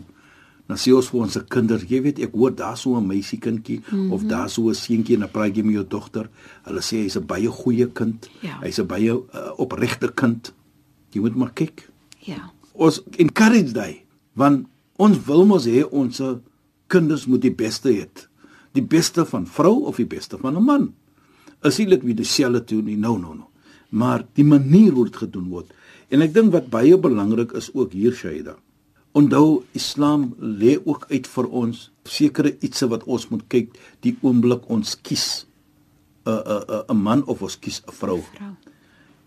Dan 0.69 0.77
sê 0.77 0.91
ons 0.93 1.07
vir 1.09 1.23
ons 1.25 1.33
se 1.33 1.41
kinders, 1.49 1.83
jy 1.89 1.99
weet 2.05 2.19
ek 2.27 2.35
hoor 2.37 2.51
daar 2.53 2.77
so 2.77 2.93
'n 2.95 3.07
meisiekindjie 3.07 3.79
mm 3.79 3.85
-hmm. 3.89 4.11
of 4.13 4.23
daar 4.23 4.49
so 4.49 4.69
'n 4.69 4.75
seentjie 4.75 5.15
en 5.15 5.21
dan 5.21 5.31
praat 5.31 5.55
jy 5.55 5.63
met 5.63 5.73
jou 5.73 5.87
dogter. 5.87 6.29
Hulle 6.63 6.81
sê 6.81 7.01
hy's 7.03 7.17
'n 7.17 7.25
baie 7.25 7.47
goeie 7.47 7.87
kind. 7.87 8.29
Ja. 8.41 8.59
Hy's 8.61 8.79
'n 8.79 8.85
baie 8.85 9.11
uh, 9.11 9.51
opregte 9.57 10.11
kind. 10.13 10.53
Jy 11.11 11.21
moet 11.21 11.35
maar 11.35 11.53
kyk. 11.53 11.89
Ja. 12.19 12.51
Ons 12.73 13.01
encourage 13.17 13.73
daai 13.73 14.05
want 14.33 14.67
ons 14.95 15.17
wil 15.25 15.45
mos 15.45 15.65
hê 15.65 15.83
ons 15.89 16.21
kinders 16.87 17.25
moet 17.25 17.41
die 17.41 17.55
beste 17.55 17.89
hê. 17.89 18.07
Die 18.73 18.83
beste 18.83 19.25
van 19.25 19.47
vrou 19.47 19.85
of 19.85 19.95
die 19.95 20.05
beste 20.07 20.37
van 20.37 20.55
'n 20.55 20.63
man. 20.63 20.93
Is 21.63 21.77
nie 21.77 21.87
dit 21.87 22.03
wie 22.03 22.13
dieselfde 22.13 22.63
toe 22.63 22.81
nie. 22.81 22.97
No, 22.97 23.17
no, 23.17 23.33
no. 23.33 23.49
Maar 23.89 24.25
die 24.33 24.45
manier 24.45 24.91
hoe 24.91 25.05
dit 25.05 25.15
gedoen 25.15 25.49
word. 25.49 25.73
En 26.09 26.21
ek 26.21 26.33
dink 26.33 26.51
wat 26.51 26.69
baie 26.69 26.97
belangrik 26.97 27.51
is 27.51 27.73
ook 27.73 27.91
hier 27.91 28.13
Shaida. 28.13 28.55
Onthou 29.11 29.63
Islam 29.73 30.35
lê 30.39 30.77
ook 30.85 31.05
uit 31.09 31.27
vir 31.27 31.47
ons 31.49 31.91
sekere 32.05 32.51
ietsie 32.61 32.87
wat 32.87 33.03
ons 33.09 33.27
moet 33.29 33.43
kyk 33.49 33.73
die 34.05 34.15
oomblik 34.21 34.69
ons 34.69 34.95
kies 35.01 35.45
'n 36.25 36.29
'n 36.31 36.63
'n 36.69 36.83
'n 36.89 36.97
man 36.97 37.23
of 37.25 37.41
ons 37.41 37.59
kies 37.59 37.81
'n 37.87 37.91
vrou. 37.91 38.21
Vrou. 38.21 38.53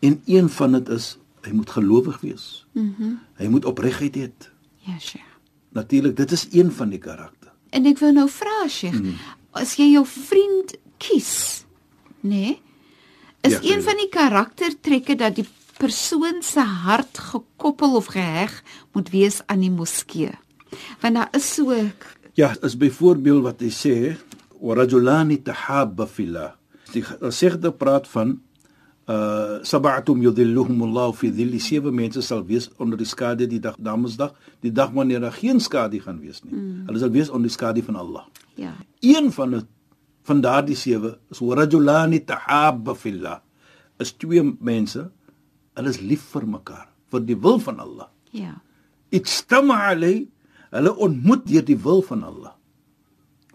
En 0.00 0.22
een 0.26 0.48
van 0.48 0.72
dit 0.72 0.88
is 0.88 1.18
hy 1.42 1.50
moet 1.52 1.70
gelowig 1.70 2.20
wees. 2.20 2.66
Mhm. 2.72 3.02
Mm 3.02 3.18
hy 3.38 3.46
moet 3.48 3.64
opregtheid 3.64 4.14
hê. 4.16 4.30
Ja, 4.86 4.98
Sheikh. 4.98 5.24
Natuurlik, 5.72 6.16
dit 6.16 6.32
is 6.32 6.46
een 6.52 6.70
van 6.72 6.88
die 6.90 6.98
karakter. 6.98 7.52
En 7.70 7.86
ek 7.86 7.98
wil 7.98 8.12
nou 8.12 8.28
vra, 8.28 8.68
Sheikh, 8.68 8.94
Hmm. 8.98 9.14
as 9.52 9.76
jy 9.76 9.92
jou 9.92 10.06
vriend 10.06 10.74
kies, 10.98 11.64
nê? 12.22 12.28
Nee, 12.28 12.60
is 13.42 13.52
Ja, 13.52 13.58
een 13.58 13.62
sorry. 13.62 13.82
van 13.82 13.96
die 13.96 14.08
karaktertrekke 14.08 15.16
dat 15.16 15.34
die 15.34 15.46
persoon 15.82 16.42
se 16.46 16.62
hart 16.62 17.18
gekoppel 17.32 17.96
of 17.98 18.12
geheg 18.14 18.54
moet 18.94 19.10
wees 19.10 19.40
aan 19.50 19.64
die 19.64 19.70
moskee. 19.72 20.30
Want 21.02 21.18
daar 21.18 21.32
is 21.36 21.54
so 21.54 21.74
Ja, 22.34 22.54
is 22.62 22.76
byvoorbeeld 22.76 23.42
wat 23.44 23.60
hy 23.60 23.68
sê, 23.68 23.96
wa 24.62 24.74
rajulani 24.78 25.36
tahabba 25.44 26.06
fillah. 26.08 26.54
Die 26.94 27.02
segde 27.28 27.72
praat 27.72 28.08
van 28.08 28.38
uh 29.10 29.58
sab'atum 29.66 30.22
yudhilluhum 30.22 30.82
Allah 30.86 31.10
fi 31.12 31.28
dhilli 31.34 31.58
sewe 31.60 31.90
mense 31.92 32.22
sal 32.22 32.44
wees 32.46 32.70
onder 32.78 32.96
die 32.96 33.08
skadu 33.08 33.48
die 33.50 33.58
dag 33.60 33.76
Damesdag, 33.76 34.32
die 34.62 34.70
dag 34.72 34.92
wanneer 34.94 35.20
daar 35.20 35.34
geen 35.34 35.60
skadu 35.60 35.98
gaan 36.00 36.20
wees 36.22 36.40
nie. 36.44 36.54
Mm. 36.54 36.84
Hulle 36.86 36.98
sal 37.02 37.10
wees 37.10 37.28
onder 37.28 37.50
die 37.50 37.56
skadu 37.56 37.82
van 37.82 37.96
Allah. 37.96 38.24
ja, 38.54 38.72
Een 39.00 39.32
van 39.32 39.50
dit 39.50 39.66
van 40.22 40.40
daardie 40.40 40.76
sewe 40.76 41.18
is 41.30 41.40
rajulani 41.40 42.20
tahabba 42.24 42.94
fillah. 42.94 43.40
Is 43.98 44.12
twee 44.12 44.42
mense, 44.60 45.10
Hulle 45.78 45.92
is 45.92 46.00
lief 46.00 46.24
vir 46.34 46.46
mekaar, 46.46 46.88
vir 47.12 47.24
die 47.28 47.36
wil 47.36 47.58
van 47.62 47.80
Allah. 47.80 48.08
Ja. 48.36 48.56
Ijtama 49.12 49.78
alay, 49.90 50.26
hulle 50.72 50.92
ontmoet 50.96 51.46
deur 51.48 51.64
die 51.64 51.78
wil 51.78 52.02
van 52.06 52.24
Allah. 52.28 52.54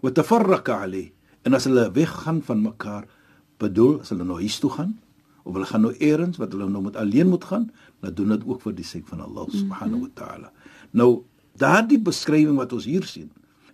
Wa 0.02 0.10
tafarraqa 0.14 0.82
alay. 0.86 1.08
En 1.46 1.54
as 1.54 1.66
hulle 1.66 1.88
weggaan 1.94 2.42
van 2.46 2.62
mekaar, 2.62 3.06
bedoel 3.58 4.00
as 4.02 4.12
hulle 4.14 4.26
nou 4.26 4.38
huis 4.38 4.58
toe 4.62 4.70
gaan 4.70 4.96
of 5.48 5.54
hulle 5.56 5.66
gaan 5.66 5.80
nou 5.86 5.94
eers 5.96 6.36
wat 6.36 6.52
hulle 6.52 6.66
nou 6.68 6.82
met 6.84 6.96
alleen 7.00 7.30
moet 7.32 7.44
gaan, 7.48 7.70
dan 8.04 8.14
doen 8.14 8.34
dit 8.34 8.42
ook 8.44 8.60
vir 8.66 8.74
die 8.76 8.84
sake 8.84 9.08
van 9.08 9.22
Allah 9.24 9.46
mhm. 9.46 9.56
subhanahu 9.56 9.96
mm 9.96 10.04
-hmm. 10.04 10.12
wa 10.14 10.26
ta'ala. 10.26 10.52
Nou 10.90 11.24
daardie 11.56 11.98
beskrywing 11.98 12.56
wat 12.56 12.72
ons 12.72 12.84
hier 12.84 13.04
sien, 13.04 13.30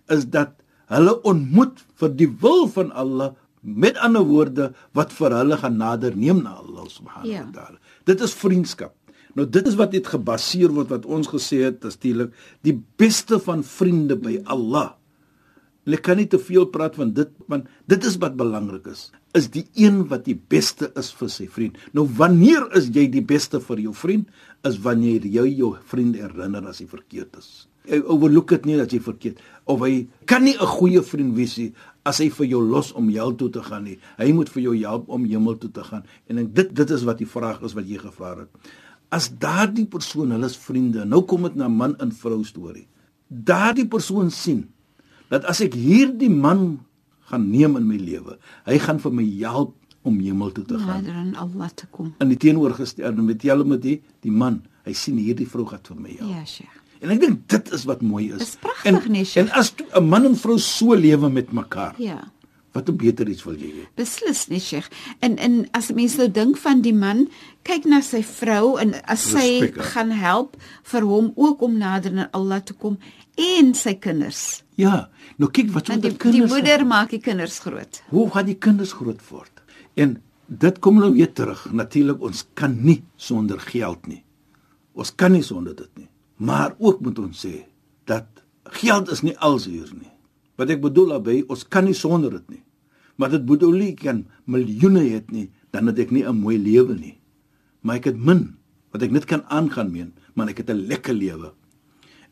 is 0.07 0.29
dat 0.29 0.55
hulle 0.87 1.21
ontmoet 1.21 1.83
vir 1.99 2.15
die 2.15 2.29
wil 2.41 2.67
van 2.67 2.91
Allah 2.91 3.33
met 3.65 3.97
ander 3.97 4.23
woorde 4.23 4.69
wat 4.93 5.13
vir 5.17 5.33
hulle 5.39 5.57
gaan 5.57 5.77
nader 5.81 6.13
neem 6.15 6.43
na 6.45 6.55
Allah 6.61 6.85
subhanahu 6.87 7.31
Ja. 7.31 7.45
wa 7.45 7.51
ta'ala. 7.51 7.79
Dit 8.05 8.21
is 8.21 8.33
vriendskap. 8.33 8.93
Nou 9.35 9.47
dit 9.49 9.67
is 9.67 9.75
wat 9.75 9.91
dit 9.91 10.05
gebaseer 10.07 10.69
word 10.71 10.89
wat 10.93 11.05
ons 11.05 11.27
gesê 11.27 11.63
het 11.65 11.81
natuurlik 11.83 12.31
die 12.63 12.77
beste 12.97 13.39
van 13.39 13.63
vriende 13.63 14.15
by 14.15 14.37
Allah. 14.45 14.93
Ek 15.85 16.01
kan 16.01 16.17
nie 16.17 16.25
te 16.25 16.39
veel 16.41 16.65
praat 16.73 16.95
van 16.97 17.11
dit 17.13 17.29
want 17.51 17.67
dit 17.87 18.05
is 18.05 18.15
wat 18.21 18.37
belangrik 18.39 18.87
is. 18.89 19.11
Is 19.37 19.49
die 19.53 19.65
een 19.75 20.05
wat 20.09 20.23
die 20.25 20.37
beste 20.49 20.91
is 20.97 21.11
vir 21.13 21.29
sy 21.29 21.45
vriend. 21.51 21.77
Nou 21.93 22.07
wanneer 22.17 22.69
is 22.77 22.87
jy 22.95 23.07
die 23.11 23.21
beste 23.21 23.59
vir 23.59 23.77
jou 23.83 23.93
vriend? 23.93 24.29
Is 24.65 24.79
wanneer 24.81 25.25
jy 25.27 25.45
jou 25.59 25.75
vriend 25.85 26.15
herinner 26.15 26.65
as 26.67 26.79
hy 26.79 26.87
verkeerd 26.87 27.37
is. 27.37 27.67
overlook 27.85 28.49
dit 28.49 28.63
nie 28.65 28.77
dat 28.79 28.89
jy 28.91 28.97
verkeerd 28.99 29.37
of 29.65 29.81
hy 29.81 30.07
kan 30.25 30.43
nie 30.43 30.55
'n 30.55 30.67
goeie 30.77 31.01
vriend 31.01 31.35
wees 31.35 31.57
nie 31.57 31.73
as 32.05 32.21
hy 32.21 32.29
vir 32.29 32.47
jou 32.53 32.61
los 32.61 32.91
om 32.93 33.09
hel 33.09 33.33
toe 33.35 33.49
te 33.49 33.61
gaan 33.65 33.83
nie. 33.83 33.97
Hy 34.17 34.31
moet 34.31 34.49
vir 34.53 34.61
jou 34.67 34.75
help 34.77 35.09
om 35.09 35.25
hemel 35.25 35.57
toe 35.57 35.71
te 35.73 35.83
gaan. 35.83 36.03
En 36.29 36.37
ek, 36.43 36.53
dit 36.53 36.75
dit 36.75 36.89
is 36.89 37.05
wat 37.07 37.17
die 37.17 37.29
vraag 37.29 37.63
is 37.65 37.73
wat 37.73 37.87
jy 37.89 37.97
gevra 37.97 38.35
het. 38.43 38.49
As 39.09 39.29
daardie 39.29 39.87
persoon, 39.89 40.31
hulle 40.35 40.45
is 40.45 40.57
vriende. 40.57 41.05
Nou 41.05 41.23
kom 41.25 41.47
dit 41.47 41.55
na 41.55 41.67
man 41.67 41.95
en 42.03 42.11
vrou 42.11 42.43
storie. 42.45 42.87
Daardie 43.27 43.87
persoon 43.87 44.29
sien 44.29 44.67
dat 45.33 45.45
as 45.49 45.63
ek 45.65 45.73
hierdie 45.73 46.29
man 46.29 46.85
gaan 47.31 47.49
neem 47.49 47.75
in 47.79 47.87
my 47.89 47.97
lewe, 47.97 48.37
hy 48.69 48.77
gaan 48.77 49.01
vir 49.01 49.11
my 49.11 49.25
help 49.41 49.73
om 50.05 50.19
hemel 50.21 50.51
toe 50.53 50.65
te 50.69 50.77
gaan. 50.77 51.01
Nader 51.01 51.17
aan 51.17 51.35
Allah 51.41 51.71
te 51.73 51.89
kom. 51.89 52.13
In 52.21 52.29
die 52.29 52.37
teenoorgestelde 52.37 53.25
met 53.25 53.41
julle 53.41 53.65
met 53.65 53.81
die 53.81 53.97
die 54.21 54.33
man, 54.33 54.61
hy 54.85 54.93
sien 54.93 55.17
hierdie 55.17 55.49
vrou 55.49 55.65
gaan 55.65 55.81
vir 55.81 55.97
my 55.97 56.13
help. 56.19 56.29
Ja, 56.29 56.45
Sheikh. 56.45 56.84
En 57.01 57.11
ek 57.11 57.19
dink 57.21 57.47
dit 57.51 57.71
is 57.71 57.83
wat 57.85 58.01
mooi 58.01 58.29
is. 58.31 58.37
Dis 58.39 58.55
pragtig, 58.61 59.07
en, 59.09 59.25
Sheikh. 59.25 59.37
En 59.45 59.51
as 59.59 59.73
'n 59.95 60.03
man 60.07 60.25
en 60.25 60.35
vrou 60.35 60.57
so 60.59 60.95
lewe 60.95 61.29
met 61.29 61.51
mekaar, 61.51 61.95
Ja. 61.97 62.31
wat 62.73 62.89
'n 62.89 62.95
beter 62.97 63.27
iets 63.29 63.43
wil 63.43 63.55
jy 63.55 63.71
hê? 63.71 63.85
Beslis 63.95 64.47
nie, 64.47 64.59
Sheikh. 64.59 64.87
En 65.19 65.37
en 65.37 65.67
as 65.71 65.91
mense 65.91 66.17
nou 66.17 66.31
dink 66.31 66.57
van 66.57 66.81
die 66.81 66.93
man, 66.93 67.27
kyk 67.63 67.85
na 67.85 68.01
sy 68.01 68.23
vrou 68.23 68.77
en 68.79 68.93
as 69.07 69.21
sy 69.31 69.59
Respek, 69.59 69.75
hè? 69.75 69.81
gaan 69.81 70.11
help 70.11 70.57
vir 70.83 71.01
hom 71.01 71.31
ook 71.35 71.61
om 71.61 71.77
nader 71.77 72.11
aan 72.17 72.29
Allah 72.31 72.61
te 72.63 72.73
kom 72.73 72.97
en 73.37 73.73
sy 73.73 73.93
kinders. 73.93 74.63
Ja, 74.75 75.09
nou 75.37 75.51
kyk 75.51 75.69
wat 75.71 75.85
so 75.85 75.91
Want 75.91 76.01
die, 76.03 76.11
die, 76.11 76.17
die 76.17 76.31
kinders 76.31 76.51
moeder 76.51 76.85
maak 76.85 77.09
die 77.09 77.19
kinders 77.19 77.59
groot. 77.59 78.01
Hoe 78.09 78.29
gaan 78.31 78.45
die 78.45 78.55
kinders 78.57 78.91
groot 78.93 79.21
word? 79.29 79.51
En 79.95 80.21
dit 80.47 80.79
kom 80.79 80.99
nou 80.99 81.13
weer 81.13 81.33
terug. 81.33 81.71
Natuurlik 81.71 82.21
ons 82.21 82.45
kan 82.53 82.77
nie 82.83 83.03
sonder 83.15 83.59
geld 83.59 84.07
nie. 84.07 84.23
Ons 84.93 85.15
kan 85.15 85.31
nie 85.31 85.41
sonder 85.43 85.75
dit 85.75 85.89
nie. 85.95 86.07
Maar 86.37 86.75
ook 86.77 86.99
moet 87.01 87.19
ons 87.19 87.45
sê 87.45 87.65
dat 88.05 88.25
geld 88.63 89.09
is 89.11 89.21
nie 89.21 89.37
alles 89.37 89.65
hier 89.65 89.89
nie. 89.93 90.11
Wat 90.55 90.69
ek 90.69 90.81
bedoel 90.81 91.07
daarby, 91.15 91.43
ons 91.47 91.67
kan 91.67 91.85
nie 91.85 91.93
sonder 91.93 92.31
dit 92.31 92.49
nie. 92.49 92.63
Maar 93.15 93.29
dit 93.29 93.45
bedoel 93.45 93.71
nie 93.79 93.93
kan 93.93 94.25
miljoene 94.45 94.99
hê 95.03 95.21
nie, 95.31 95.49
dan 95.71 95.87
het 95.87 95.99
ek 95.99 96.11
nie 96.11 96.23
'n 96.23 96.35
mooi 96.39 96.57
lewe 96.57 96.95
nie. 96.95 97.17
Maar 97.81 97.95
ek 97.95 98.03
het 98.05 98.17
min 98.17 98.55
wat 98.91 99.01
ek 99.03 99.11
net 99.11 99.25
kan 99.25 99.43
aangaan 99.49 99.91
meen, 99.91 100.13
maar 100.33 100.47
ek 100.49 100.57
het 100.57 100.69
'n 100.69 100.87
lekker 100.87 101.13
lewe. 101.13 101.53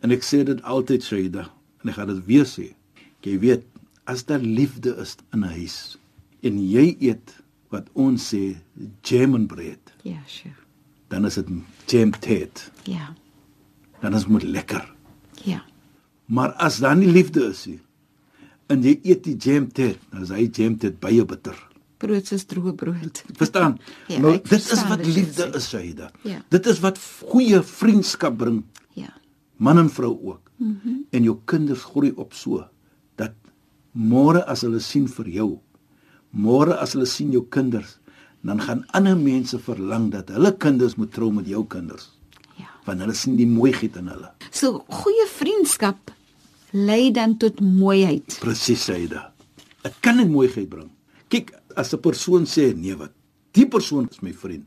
En 0.02 0.12
ek 0.12 0.22
sê 0.24 0.44
dit 0.44 0.62
altyd 0.64 1.04
Shaida 1.04 1.50
en 1.84 1.90
ek 1.90 1.96
gaan 1.96 2.08
dit 2.08 2.26
weer 2.26 2.46
sê. 2.46 2.74
Jy 3.22 3.40
weet, 3.40 3.64
as 4.06 4.26
daar 4.26 4.40
liefde 4.40 4.96
is 4.98 5.16
in 5.34 5.40
'n 5.40 5.44
huis 5.50 5.98
en 6.42 6.60
jy 6.70 6.96
eet 7.00 7.42
wat 7.70 7.88
ons 7.94 8.34
sê 8.34 8.56
jam 9.02 9.36
en 9.36 9.48
bread, 9.48 9.94
Ja, 10.04 10.20
Sheikh. 10.28 10.56
dan 11.08 11.26
is 11.26 11.36
dit 11.36 11.48
jam 11.88 12.12
tet. 12.12 12.72
Ja. 12.84 13.16
Dan 14.04 14.18
is 14.18 14.26
dit 14.28 14.32
moet 14.36 14.44
lekker. 14.44 14.84
Ja. 15.48 15.64
Maar 16.28 16.54
as 16.60 16.82
daar 16.84 16.96
nie 17.00 17.12
liefde 17.12 17.48
is 17.50 17.66
nie 17.72 17.80
en 18.72 18.84
jy 18.86 18.96
eet 19.04 19.24
die 19.26 19.36
jam 19.38 19.68
tet, 19.76 20.02
dan 20.12 20.26
is 20.26 20.32
hy 20.34 20.48
jam 20.48 20.78
tet 20.80 21.00
baie 21.04 21.24
bitter. 21.28 21.56
Brood 22.04 22.28
soos 22.28 22.46
droë 22.50 22.74
brood. 22.80 23.22
Verstaan? 23.42 23.78
Ja, 24.12 24.20
nou 24.24 24.34
ek 24.38 24.48
dit 24.48 24.58
is 24.58 24.70
verstaan 24.72 24.92
wat 24.94 25.04
wat 25.04 25.16
liefde 25.18 25.48
is, 25.60 25.68
Shaida. 25.72 26.10
Ja. 26.28 26.40
Dit 26.54 26.68
is 26.72 26.82
wat 26.84 27.00
goeie 27.32 27.62
vriendskap 27.74 28.40
bring, 28.40 28.64
Ja. 29.00 29.12
man 29.58 29.80
en 29.80 29.90
vrou 29.90 30.14
ook. 30.14 30.52
Mhm. 30.58 30.70
Mm 30.70 30.80
-hmm. 30.84 31.06
En 31.12 31.24
jou 31.24 31.38
kinders 31.46 31.84
groei 31.84 32.12
op 32.16 32.34
so 32.34 32.64
dat 33.16 33.34
môre 33.92 34.44
as 34.46 34.62
hulle 34.62 34.80
sien 34.80 35.08
vir 35.08 35.28
jou, 35.30 35.60
môre 36.32 36.78
as 36.78 36.94
hulle 36.94 37.06
sien 37.06 37.32
jou 37.32 37.46
kinders, 37.50 38.00
dan 38.42 38.60
gaan 38.62 38.86
ander 38.92 39.18
mense 39.18 39.60
verlang 39.60 40.12
dat 40.12 40.30
hulle 40.30 40.58
kinders 40.58 40.96
moet 40.96 41.12
trou 41.12 41.32
met 41.32 41.48
jou 41.48 41.66
kinders. 41.68 42.12
Want 42.86 43.00
hulle 43.00 43.14
sien 43.14 43.36
die 43.36 43.48
mooiheid 43.48 43.96
in 43.96 44.08
hulle. 44.08 44.32
So 44.52 44.84
goeie 44.88 45.28
vriendskap 45.28 46.12
lei 46.74 47.12
dan 47.14 47.38
tot 47.38 47.62
mooiheid. 47.62 48.40
Presies, 48.42 48.88
Shaida. 48.88 49.30
Dit 49.84 50.00
kan 50.02 50.18
net 50.18 50.30
mooiheid 50.32 50.70
bring. 50.70 50.90
Kyk, 51.30 51.54
as 51.76 51.94
'n 51.94 52.02
persoon 52.02 52.46
sê 52.46 52.74
nee 52.76 52.96
wat, 52.96 53.12
die 53.52 53.68
persoon 53.68 54.08
is 54.10 54.22
my 54.22 54.34
vriend. 54.34 54.66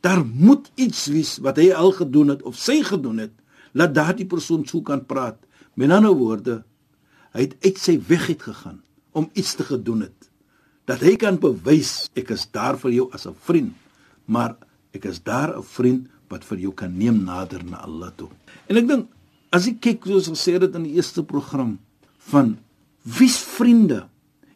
Daar 0.00 0.24
moet 0.24 0.70
iets 0.74 1.06
wees 1.06 1.38
wat 1.38 1.56
hy 1.56 1.70
al 1.72 1.92
gedoen 1.92 2.28
het 2.28 2.42
of 2.42 2.56
sy 2.56 2.82
gedoen 2.82 3.18
het, 3.18 3.32
laat 3.72 3.94
daardie 3.94 4.26
persoon 4.26 4.66
so 4.66 4.80
kan 4.82 5.04
praat. 5.06 5.38
Met 5.74 5.90
ander 5.90 6.12
woorde, 6.12 6.64
hy 7.32 7.40
het 7.40 7.56
uit 7.64 7.78
sy 7.78 8.00
weg 8.08 8.28
uit 8.28 8.42
gegaan 8.42 8.82
om 9.12 9.30
iets 9.32 9.54
te 9.54 9.64
gedoen 9.64 10.00
het. 10.00 10.30
Dat 10.84 11.00
hy 11.00 11.16
kan 11.16 11.38
bewys 11.38 12.10
ek 12.14 12.30
is 12.30 12.48
daar 12.50 12.78
vir 12.78 12.90
jou 12.90 13.08
as 13.12 13.26
'n 13.26 13.36
vriend, 13.46 13.72
maar 14.26 14.56
ek 14.92 15.04
is 15.04 15.22
daar 15.22 15.56
'n 15.56 15.62
vriend 15.62 16.08
wat 16.32 16.46
vir 16.48 16.64
jou 16.66 16.72
kan 16.76 16.92
neem 16.96 17.22
nader 17.26 17.62
na 17.68 17.82
Allah 17.86 18.12
toe. 18.16 18.30
En 18.68 18.80
ek 18.80 18.88
dink 18.88 19.08
as 19.52 19.68
ek 19.68 19.80
kyk 19.84 20.08
soos 20.08 20.30
gesê 20.32 20.56
het 20.56 20.78
in 20.78 20.88
die 20.88 20.96
eerste 20.96 21.24
program 21.28 21.76
van 22.32 22.56
wie's 23.04 23.38
vriende 23.42 24.06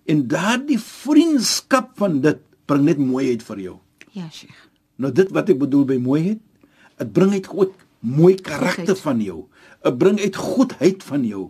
en 0.09 0.23
daardie 0.31 0.79
vriendskap 0.81 1.93
van 2.01 2.21
dit 2.25 2.41
bring 2.67 2.87
net 2.87 3.01
mooiheid 3.03 3.43
vir 3.47 3.62
jou. 3.67 3.77
Ja, 4.17 4.29
Sheikh. 4.33 4.62
Nou 5.03 5.12
dit 5.12 5.33
wat 5.35 5.51
ek 5.53 5.61
bedoel 5.61 5.85
by 5.93 5.99
mooiheid, 6.01 6.41
dit 6.97 7.12
bring 7.12 7.35
uit 7.37 7.51
goed 7.51 7.75
mooi 8.07 8.35
karakter 8.39 8.97
van 9.03 9.21
jou. 9.21 9.45
Dit 9.85 9.99
bring 9.99 10.21
uit 10.23 10.37
goedheid 10.37 11.05
van 11.05 11.27
jou. 11.27 11.45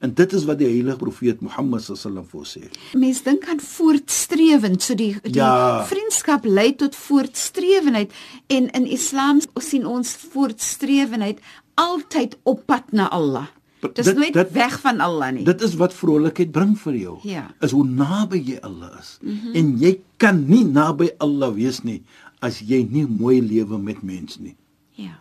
En 0.00 0.14
dit 0.16 0.32
is 0.32 0.44
wat 0.48 0.58
die 0.58 0.66
heilige 0.66 0.96
profeet 0.96 1.40
Mohammed 1.44 1.82
sallam 1.84 2.24
vir 2.24 2.38
ons 2.40 2.52
sê. 2.56 2.62
Mense 2.96 3.22
dink 3.26 3.44
aan 3.52 3.60
voortstrewend, 3.60 4.82
so 4.82 4.94
die 4.96 5.12
die 5.22 5.34
Ja. 5.34 5.84
vriendskap 5.84 6.44
lei 6.48 6.72
tot 6.76 6.96
voortstrewenheid 6.96 8.12
en 8.48 8.70
in 8.70 8.86
Islam 8.86 9.40
sien 9.60 9.84
ons 9.86 10.14
voortstrewenheid 10.32 11.38
altyd 11.74 12.36
op 12.42 12.62
pad 12.66 12.92
na 12.92 13.08
Allah. 13.10 13.46
Dis 13.94 14.04
dit- 14.06 14.16
nooit 14.16 14.32
dit- 14.32 14.50
weg 14.52 14.80
van 14.80 15.00
Allah 15.00 15.32
nie. 15.32 15.44
Dit 15.44 15.60
is 15.62 15.74
wat 15.74 15.94
vrolikheid 15.94 16.50
bring 16.52 16.78
vir 16.78 16.94
jou. 16.96 17.18
Ja. 17.22 17.54
Is 17.60 17.70
hoe 17.70 17.84
naby 17.84 18.36
jy 18.44 18.58
Allah 18.62 18.90
is. 19.00 19.18
Mm 19.22 19.38
-hmm. 19.38 19.54
En 19.54 19.78
jy 19.78 20.00
kan 20.16 20.44
nie 20.48 20.64
naby 20.64 21.10
Allah 21.18 21.52
wees 21.54 21.82
nie 21.82 22.02
as 22.40 22.58
jy 22.60 22.86
nie 22.90 23.06
mooi 23.06 23.40
lewe 23.42 23.78
met 23.78 24.02
mens 24.02 24.38
nie. 24.38 24.56
ja. 24.94 25.18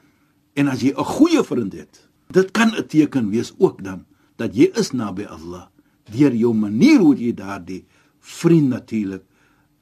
En 0.53 0.67
as 0.67 0.81
jy 0.81 0.89
'n 0.97 1.03
goeie 1.05 1.43
vriend 1.43 1.73
het, 1.73 2.07
dit 2.31 2.51
kan 2.51 2.71
'n 2.75 2.85
teken 2.87 3.29
wees 3.29 3.53
ook 3.57 3.83
dan 3.83 4.05
dat 4.39 4.55
jy 4.55 4.69
is 4.79 4.93
naby 4.95 5.27
Allah 5.29 5.67
deur 6.09 6.33
jou 6.33 6.53
manier 6.57 6.99
hoe 7.03 7.13
jy 7.15 7.33
daardie 7.37 7.83
vriend 8.19 8.69
natuurlik 8.73 9.23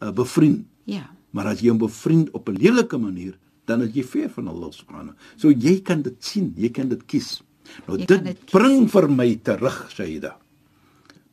uh, 0.03 0.11
bevriend. 0.11 0.65
Ja. 0.89 1.05
Maar 1.31 1.53
as 1.53 1.61
jy 1.63 1.69
hom 1.71 1.79
bevriend 1.81 2.31
op 2.35 2.49
'n 2.49 2.57
lelike 2.59 2.97
manier, 2.97 3.37
dan 3.65 3.81
is 3.81 3.93
jy 3.95 4.03
ver 4.03 4.29
van 4.29 4.47
Allah 4.47 4.71
subhanahu. 4.71 5.15
So 5.37 5.51
jy 5.51 5.81
kan 5.81 6.01
dit 6.01 6.15
sien, 6.23 6.53
jy 6.57 6.69
kan 6.69 6.89
dit 6.89 7.05
kies. 7.05 7.41
Nou 7.87 7.97
Jy 7.99 8.05
dit, 8.05 8.23
dit 8.23 8.37
kies. 8.43 8.51
bring 8.51 8.87
vir 8.89 9.09
my 9.09 9.35
terug, 9.43 9.87
Shaida. 9.91 10.37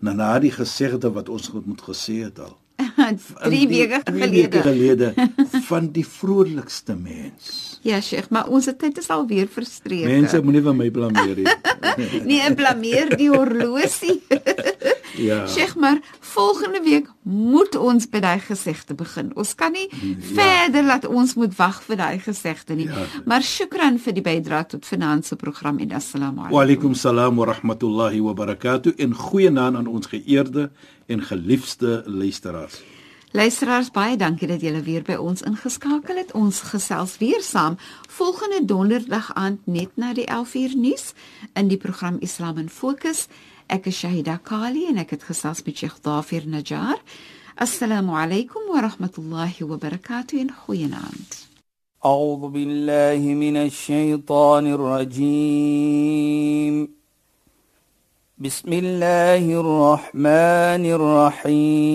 Na 0.01 0.13
na 0.13 0.39
die 0.39 0.51
gesegde 0.51 1.11
wat 1.13 1.29
ons 1.29 1.51
moet 1.53 1.81
gesê 1.83 2.25
het 2.25 2.39
al. 2.39 2.59
3 3.45 3.69
weke 3.69 4.01
Drie 4.05 4.31
weke 4.31 4.61
gelede. 4.61 5.13
gelede 5.15 5.61
van 5.69 5.91
die 5.93 6.07
vrolikste 6.07 6.97
mens. 6.97 7.79
Ja, 7.85 8.01
Sheikh, 8.01 8.31
maar 8.31 8.49
ons 8.49 8.69
tyd 8.79 8.99
is 8.99 9.09
al 9.09 9.27
weer 9.29 9.49
verstreek. 9.51 10.07
Mense 10.09 10.41
moenie 10.43 10.63
van 10.65 10.77
my 10.77 10.91
blameer 10.91 11.37
nie. 11.37 11.47
nee, 12.31 12.55
blameer 12.55 13.17
die 13.17 13.29
horlosie. 13.31 14.23
Ja. 15.17 15.47
Sheikh, 15.47 15.77
maar 15.77 16.01
volgende 16.21 16.81
week 16.83 17.09
moet 17.23 17.77
ons 17.77 18.09
by 18.09 18.21
daai 18.21 18.41
gesegde 18.41 18.95
begin. 18.95 19.31
Ons 19.37 19.55
kan 19.55 19.73
nie 19.73 19.89
ja. 19.91 20.15
verder 20.35 20.85
laat 20.85 21.07
ons 21.07 21.35
moet 21.35 21.57
wag 21.57 21.83
vir 21.87 21.97
daai 21.97 22.19
gesegde 22.19 22.75
nie. 22.75 22.89
Ja. 22.89 23.07
Maar 23.25 23.43
shukran 23.43 23.99
vir 23.99 24.17
die 24.17 24.25
bydrae 24.25 24.67
tot 24.67 24.87
finansie 24.87 25.37
program 25.37 25.79
en 25.79 25.93
assalamu 25.93 26.37
Wa 26.37 26.49
alaykum. 26.49 26.61
alaykum 26.63 26.95
salaam 26.95 27.37
wa 27.37 27.47
rahmatullahi 27.53 28.21
wa 28.21 28.33
barakatuh 28.33 28.93
en 28.97 29.15
goeienaand 29.15 29.77
aan 29.77 29.87
ons 29.87 30.07
geëerde 30.07 30.71
en 31.07 31.23
geliefde 31.23 32.03
luisteraars. 32.07 32.83
Luisteraars, 33.35 33.89
baie 33.91 34.15
dankie 34.17 34.47
dat 34.47 34.61
julle 34.63 34.79
weer 34.87 35.03
by 35.03 35.17
ons 35.19 35.43
ingeskakel 35.43 36.21
het. 36.21 36.29
Ons 36.39 36.61
gesels 36.71 37.17
weer 37.19 37.43
saam 37.43 37.75
volgende 38.07 38.61
donderdag 38.65 39.33
aand 39.35 39.67
net 39.67 39.97
na 39.99 40.13
die 40.15 40.27
11uur 40.31 40.77
nuus 40.79 41.09
in 41.59 41.69
die 41.69 41.79
program 41.83 42.21
Islam 42.23 42.59
in 42.63 42.69
Fokus. 42.69 43.27
أك 43.71 43.87
الشهيدة 43.87 44.35
قالي 44.35 44.89
أنك 44.89 45.11
تخصص 45.11 45.61
بشيخ 45.63 45.99
ظافر 46.05 46.43
نجار. 46.47 47.01
السلام 47.63 48.11
عليكم 48.11 48.61
ورحمة 48.75 49.11
الله 49.19 49.53
وبركاته. 49.63 50.47
خويا 50.67 50.87
نعمت 50.87 51.49
أعوذ 52.05 52.49
بالله 52.49 53.35
من 53.35 53.57
الشيطان 53.57 54.67
الرجيم. 54.67 56.25
بسم 58.39 58.73
الله 58.73 59.61
الرحمن 59.61 60.85
الرحيم. 61.45 61.95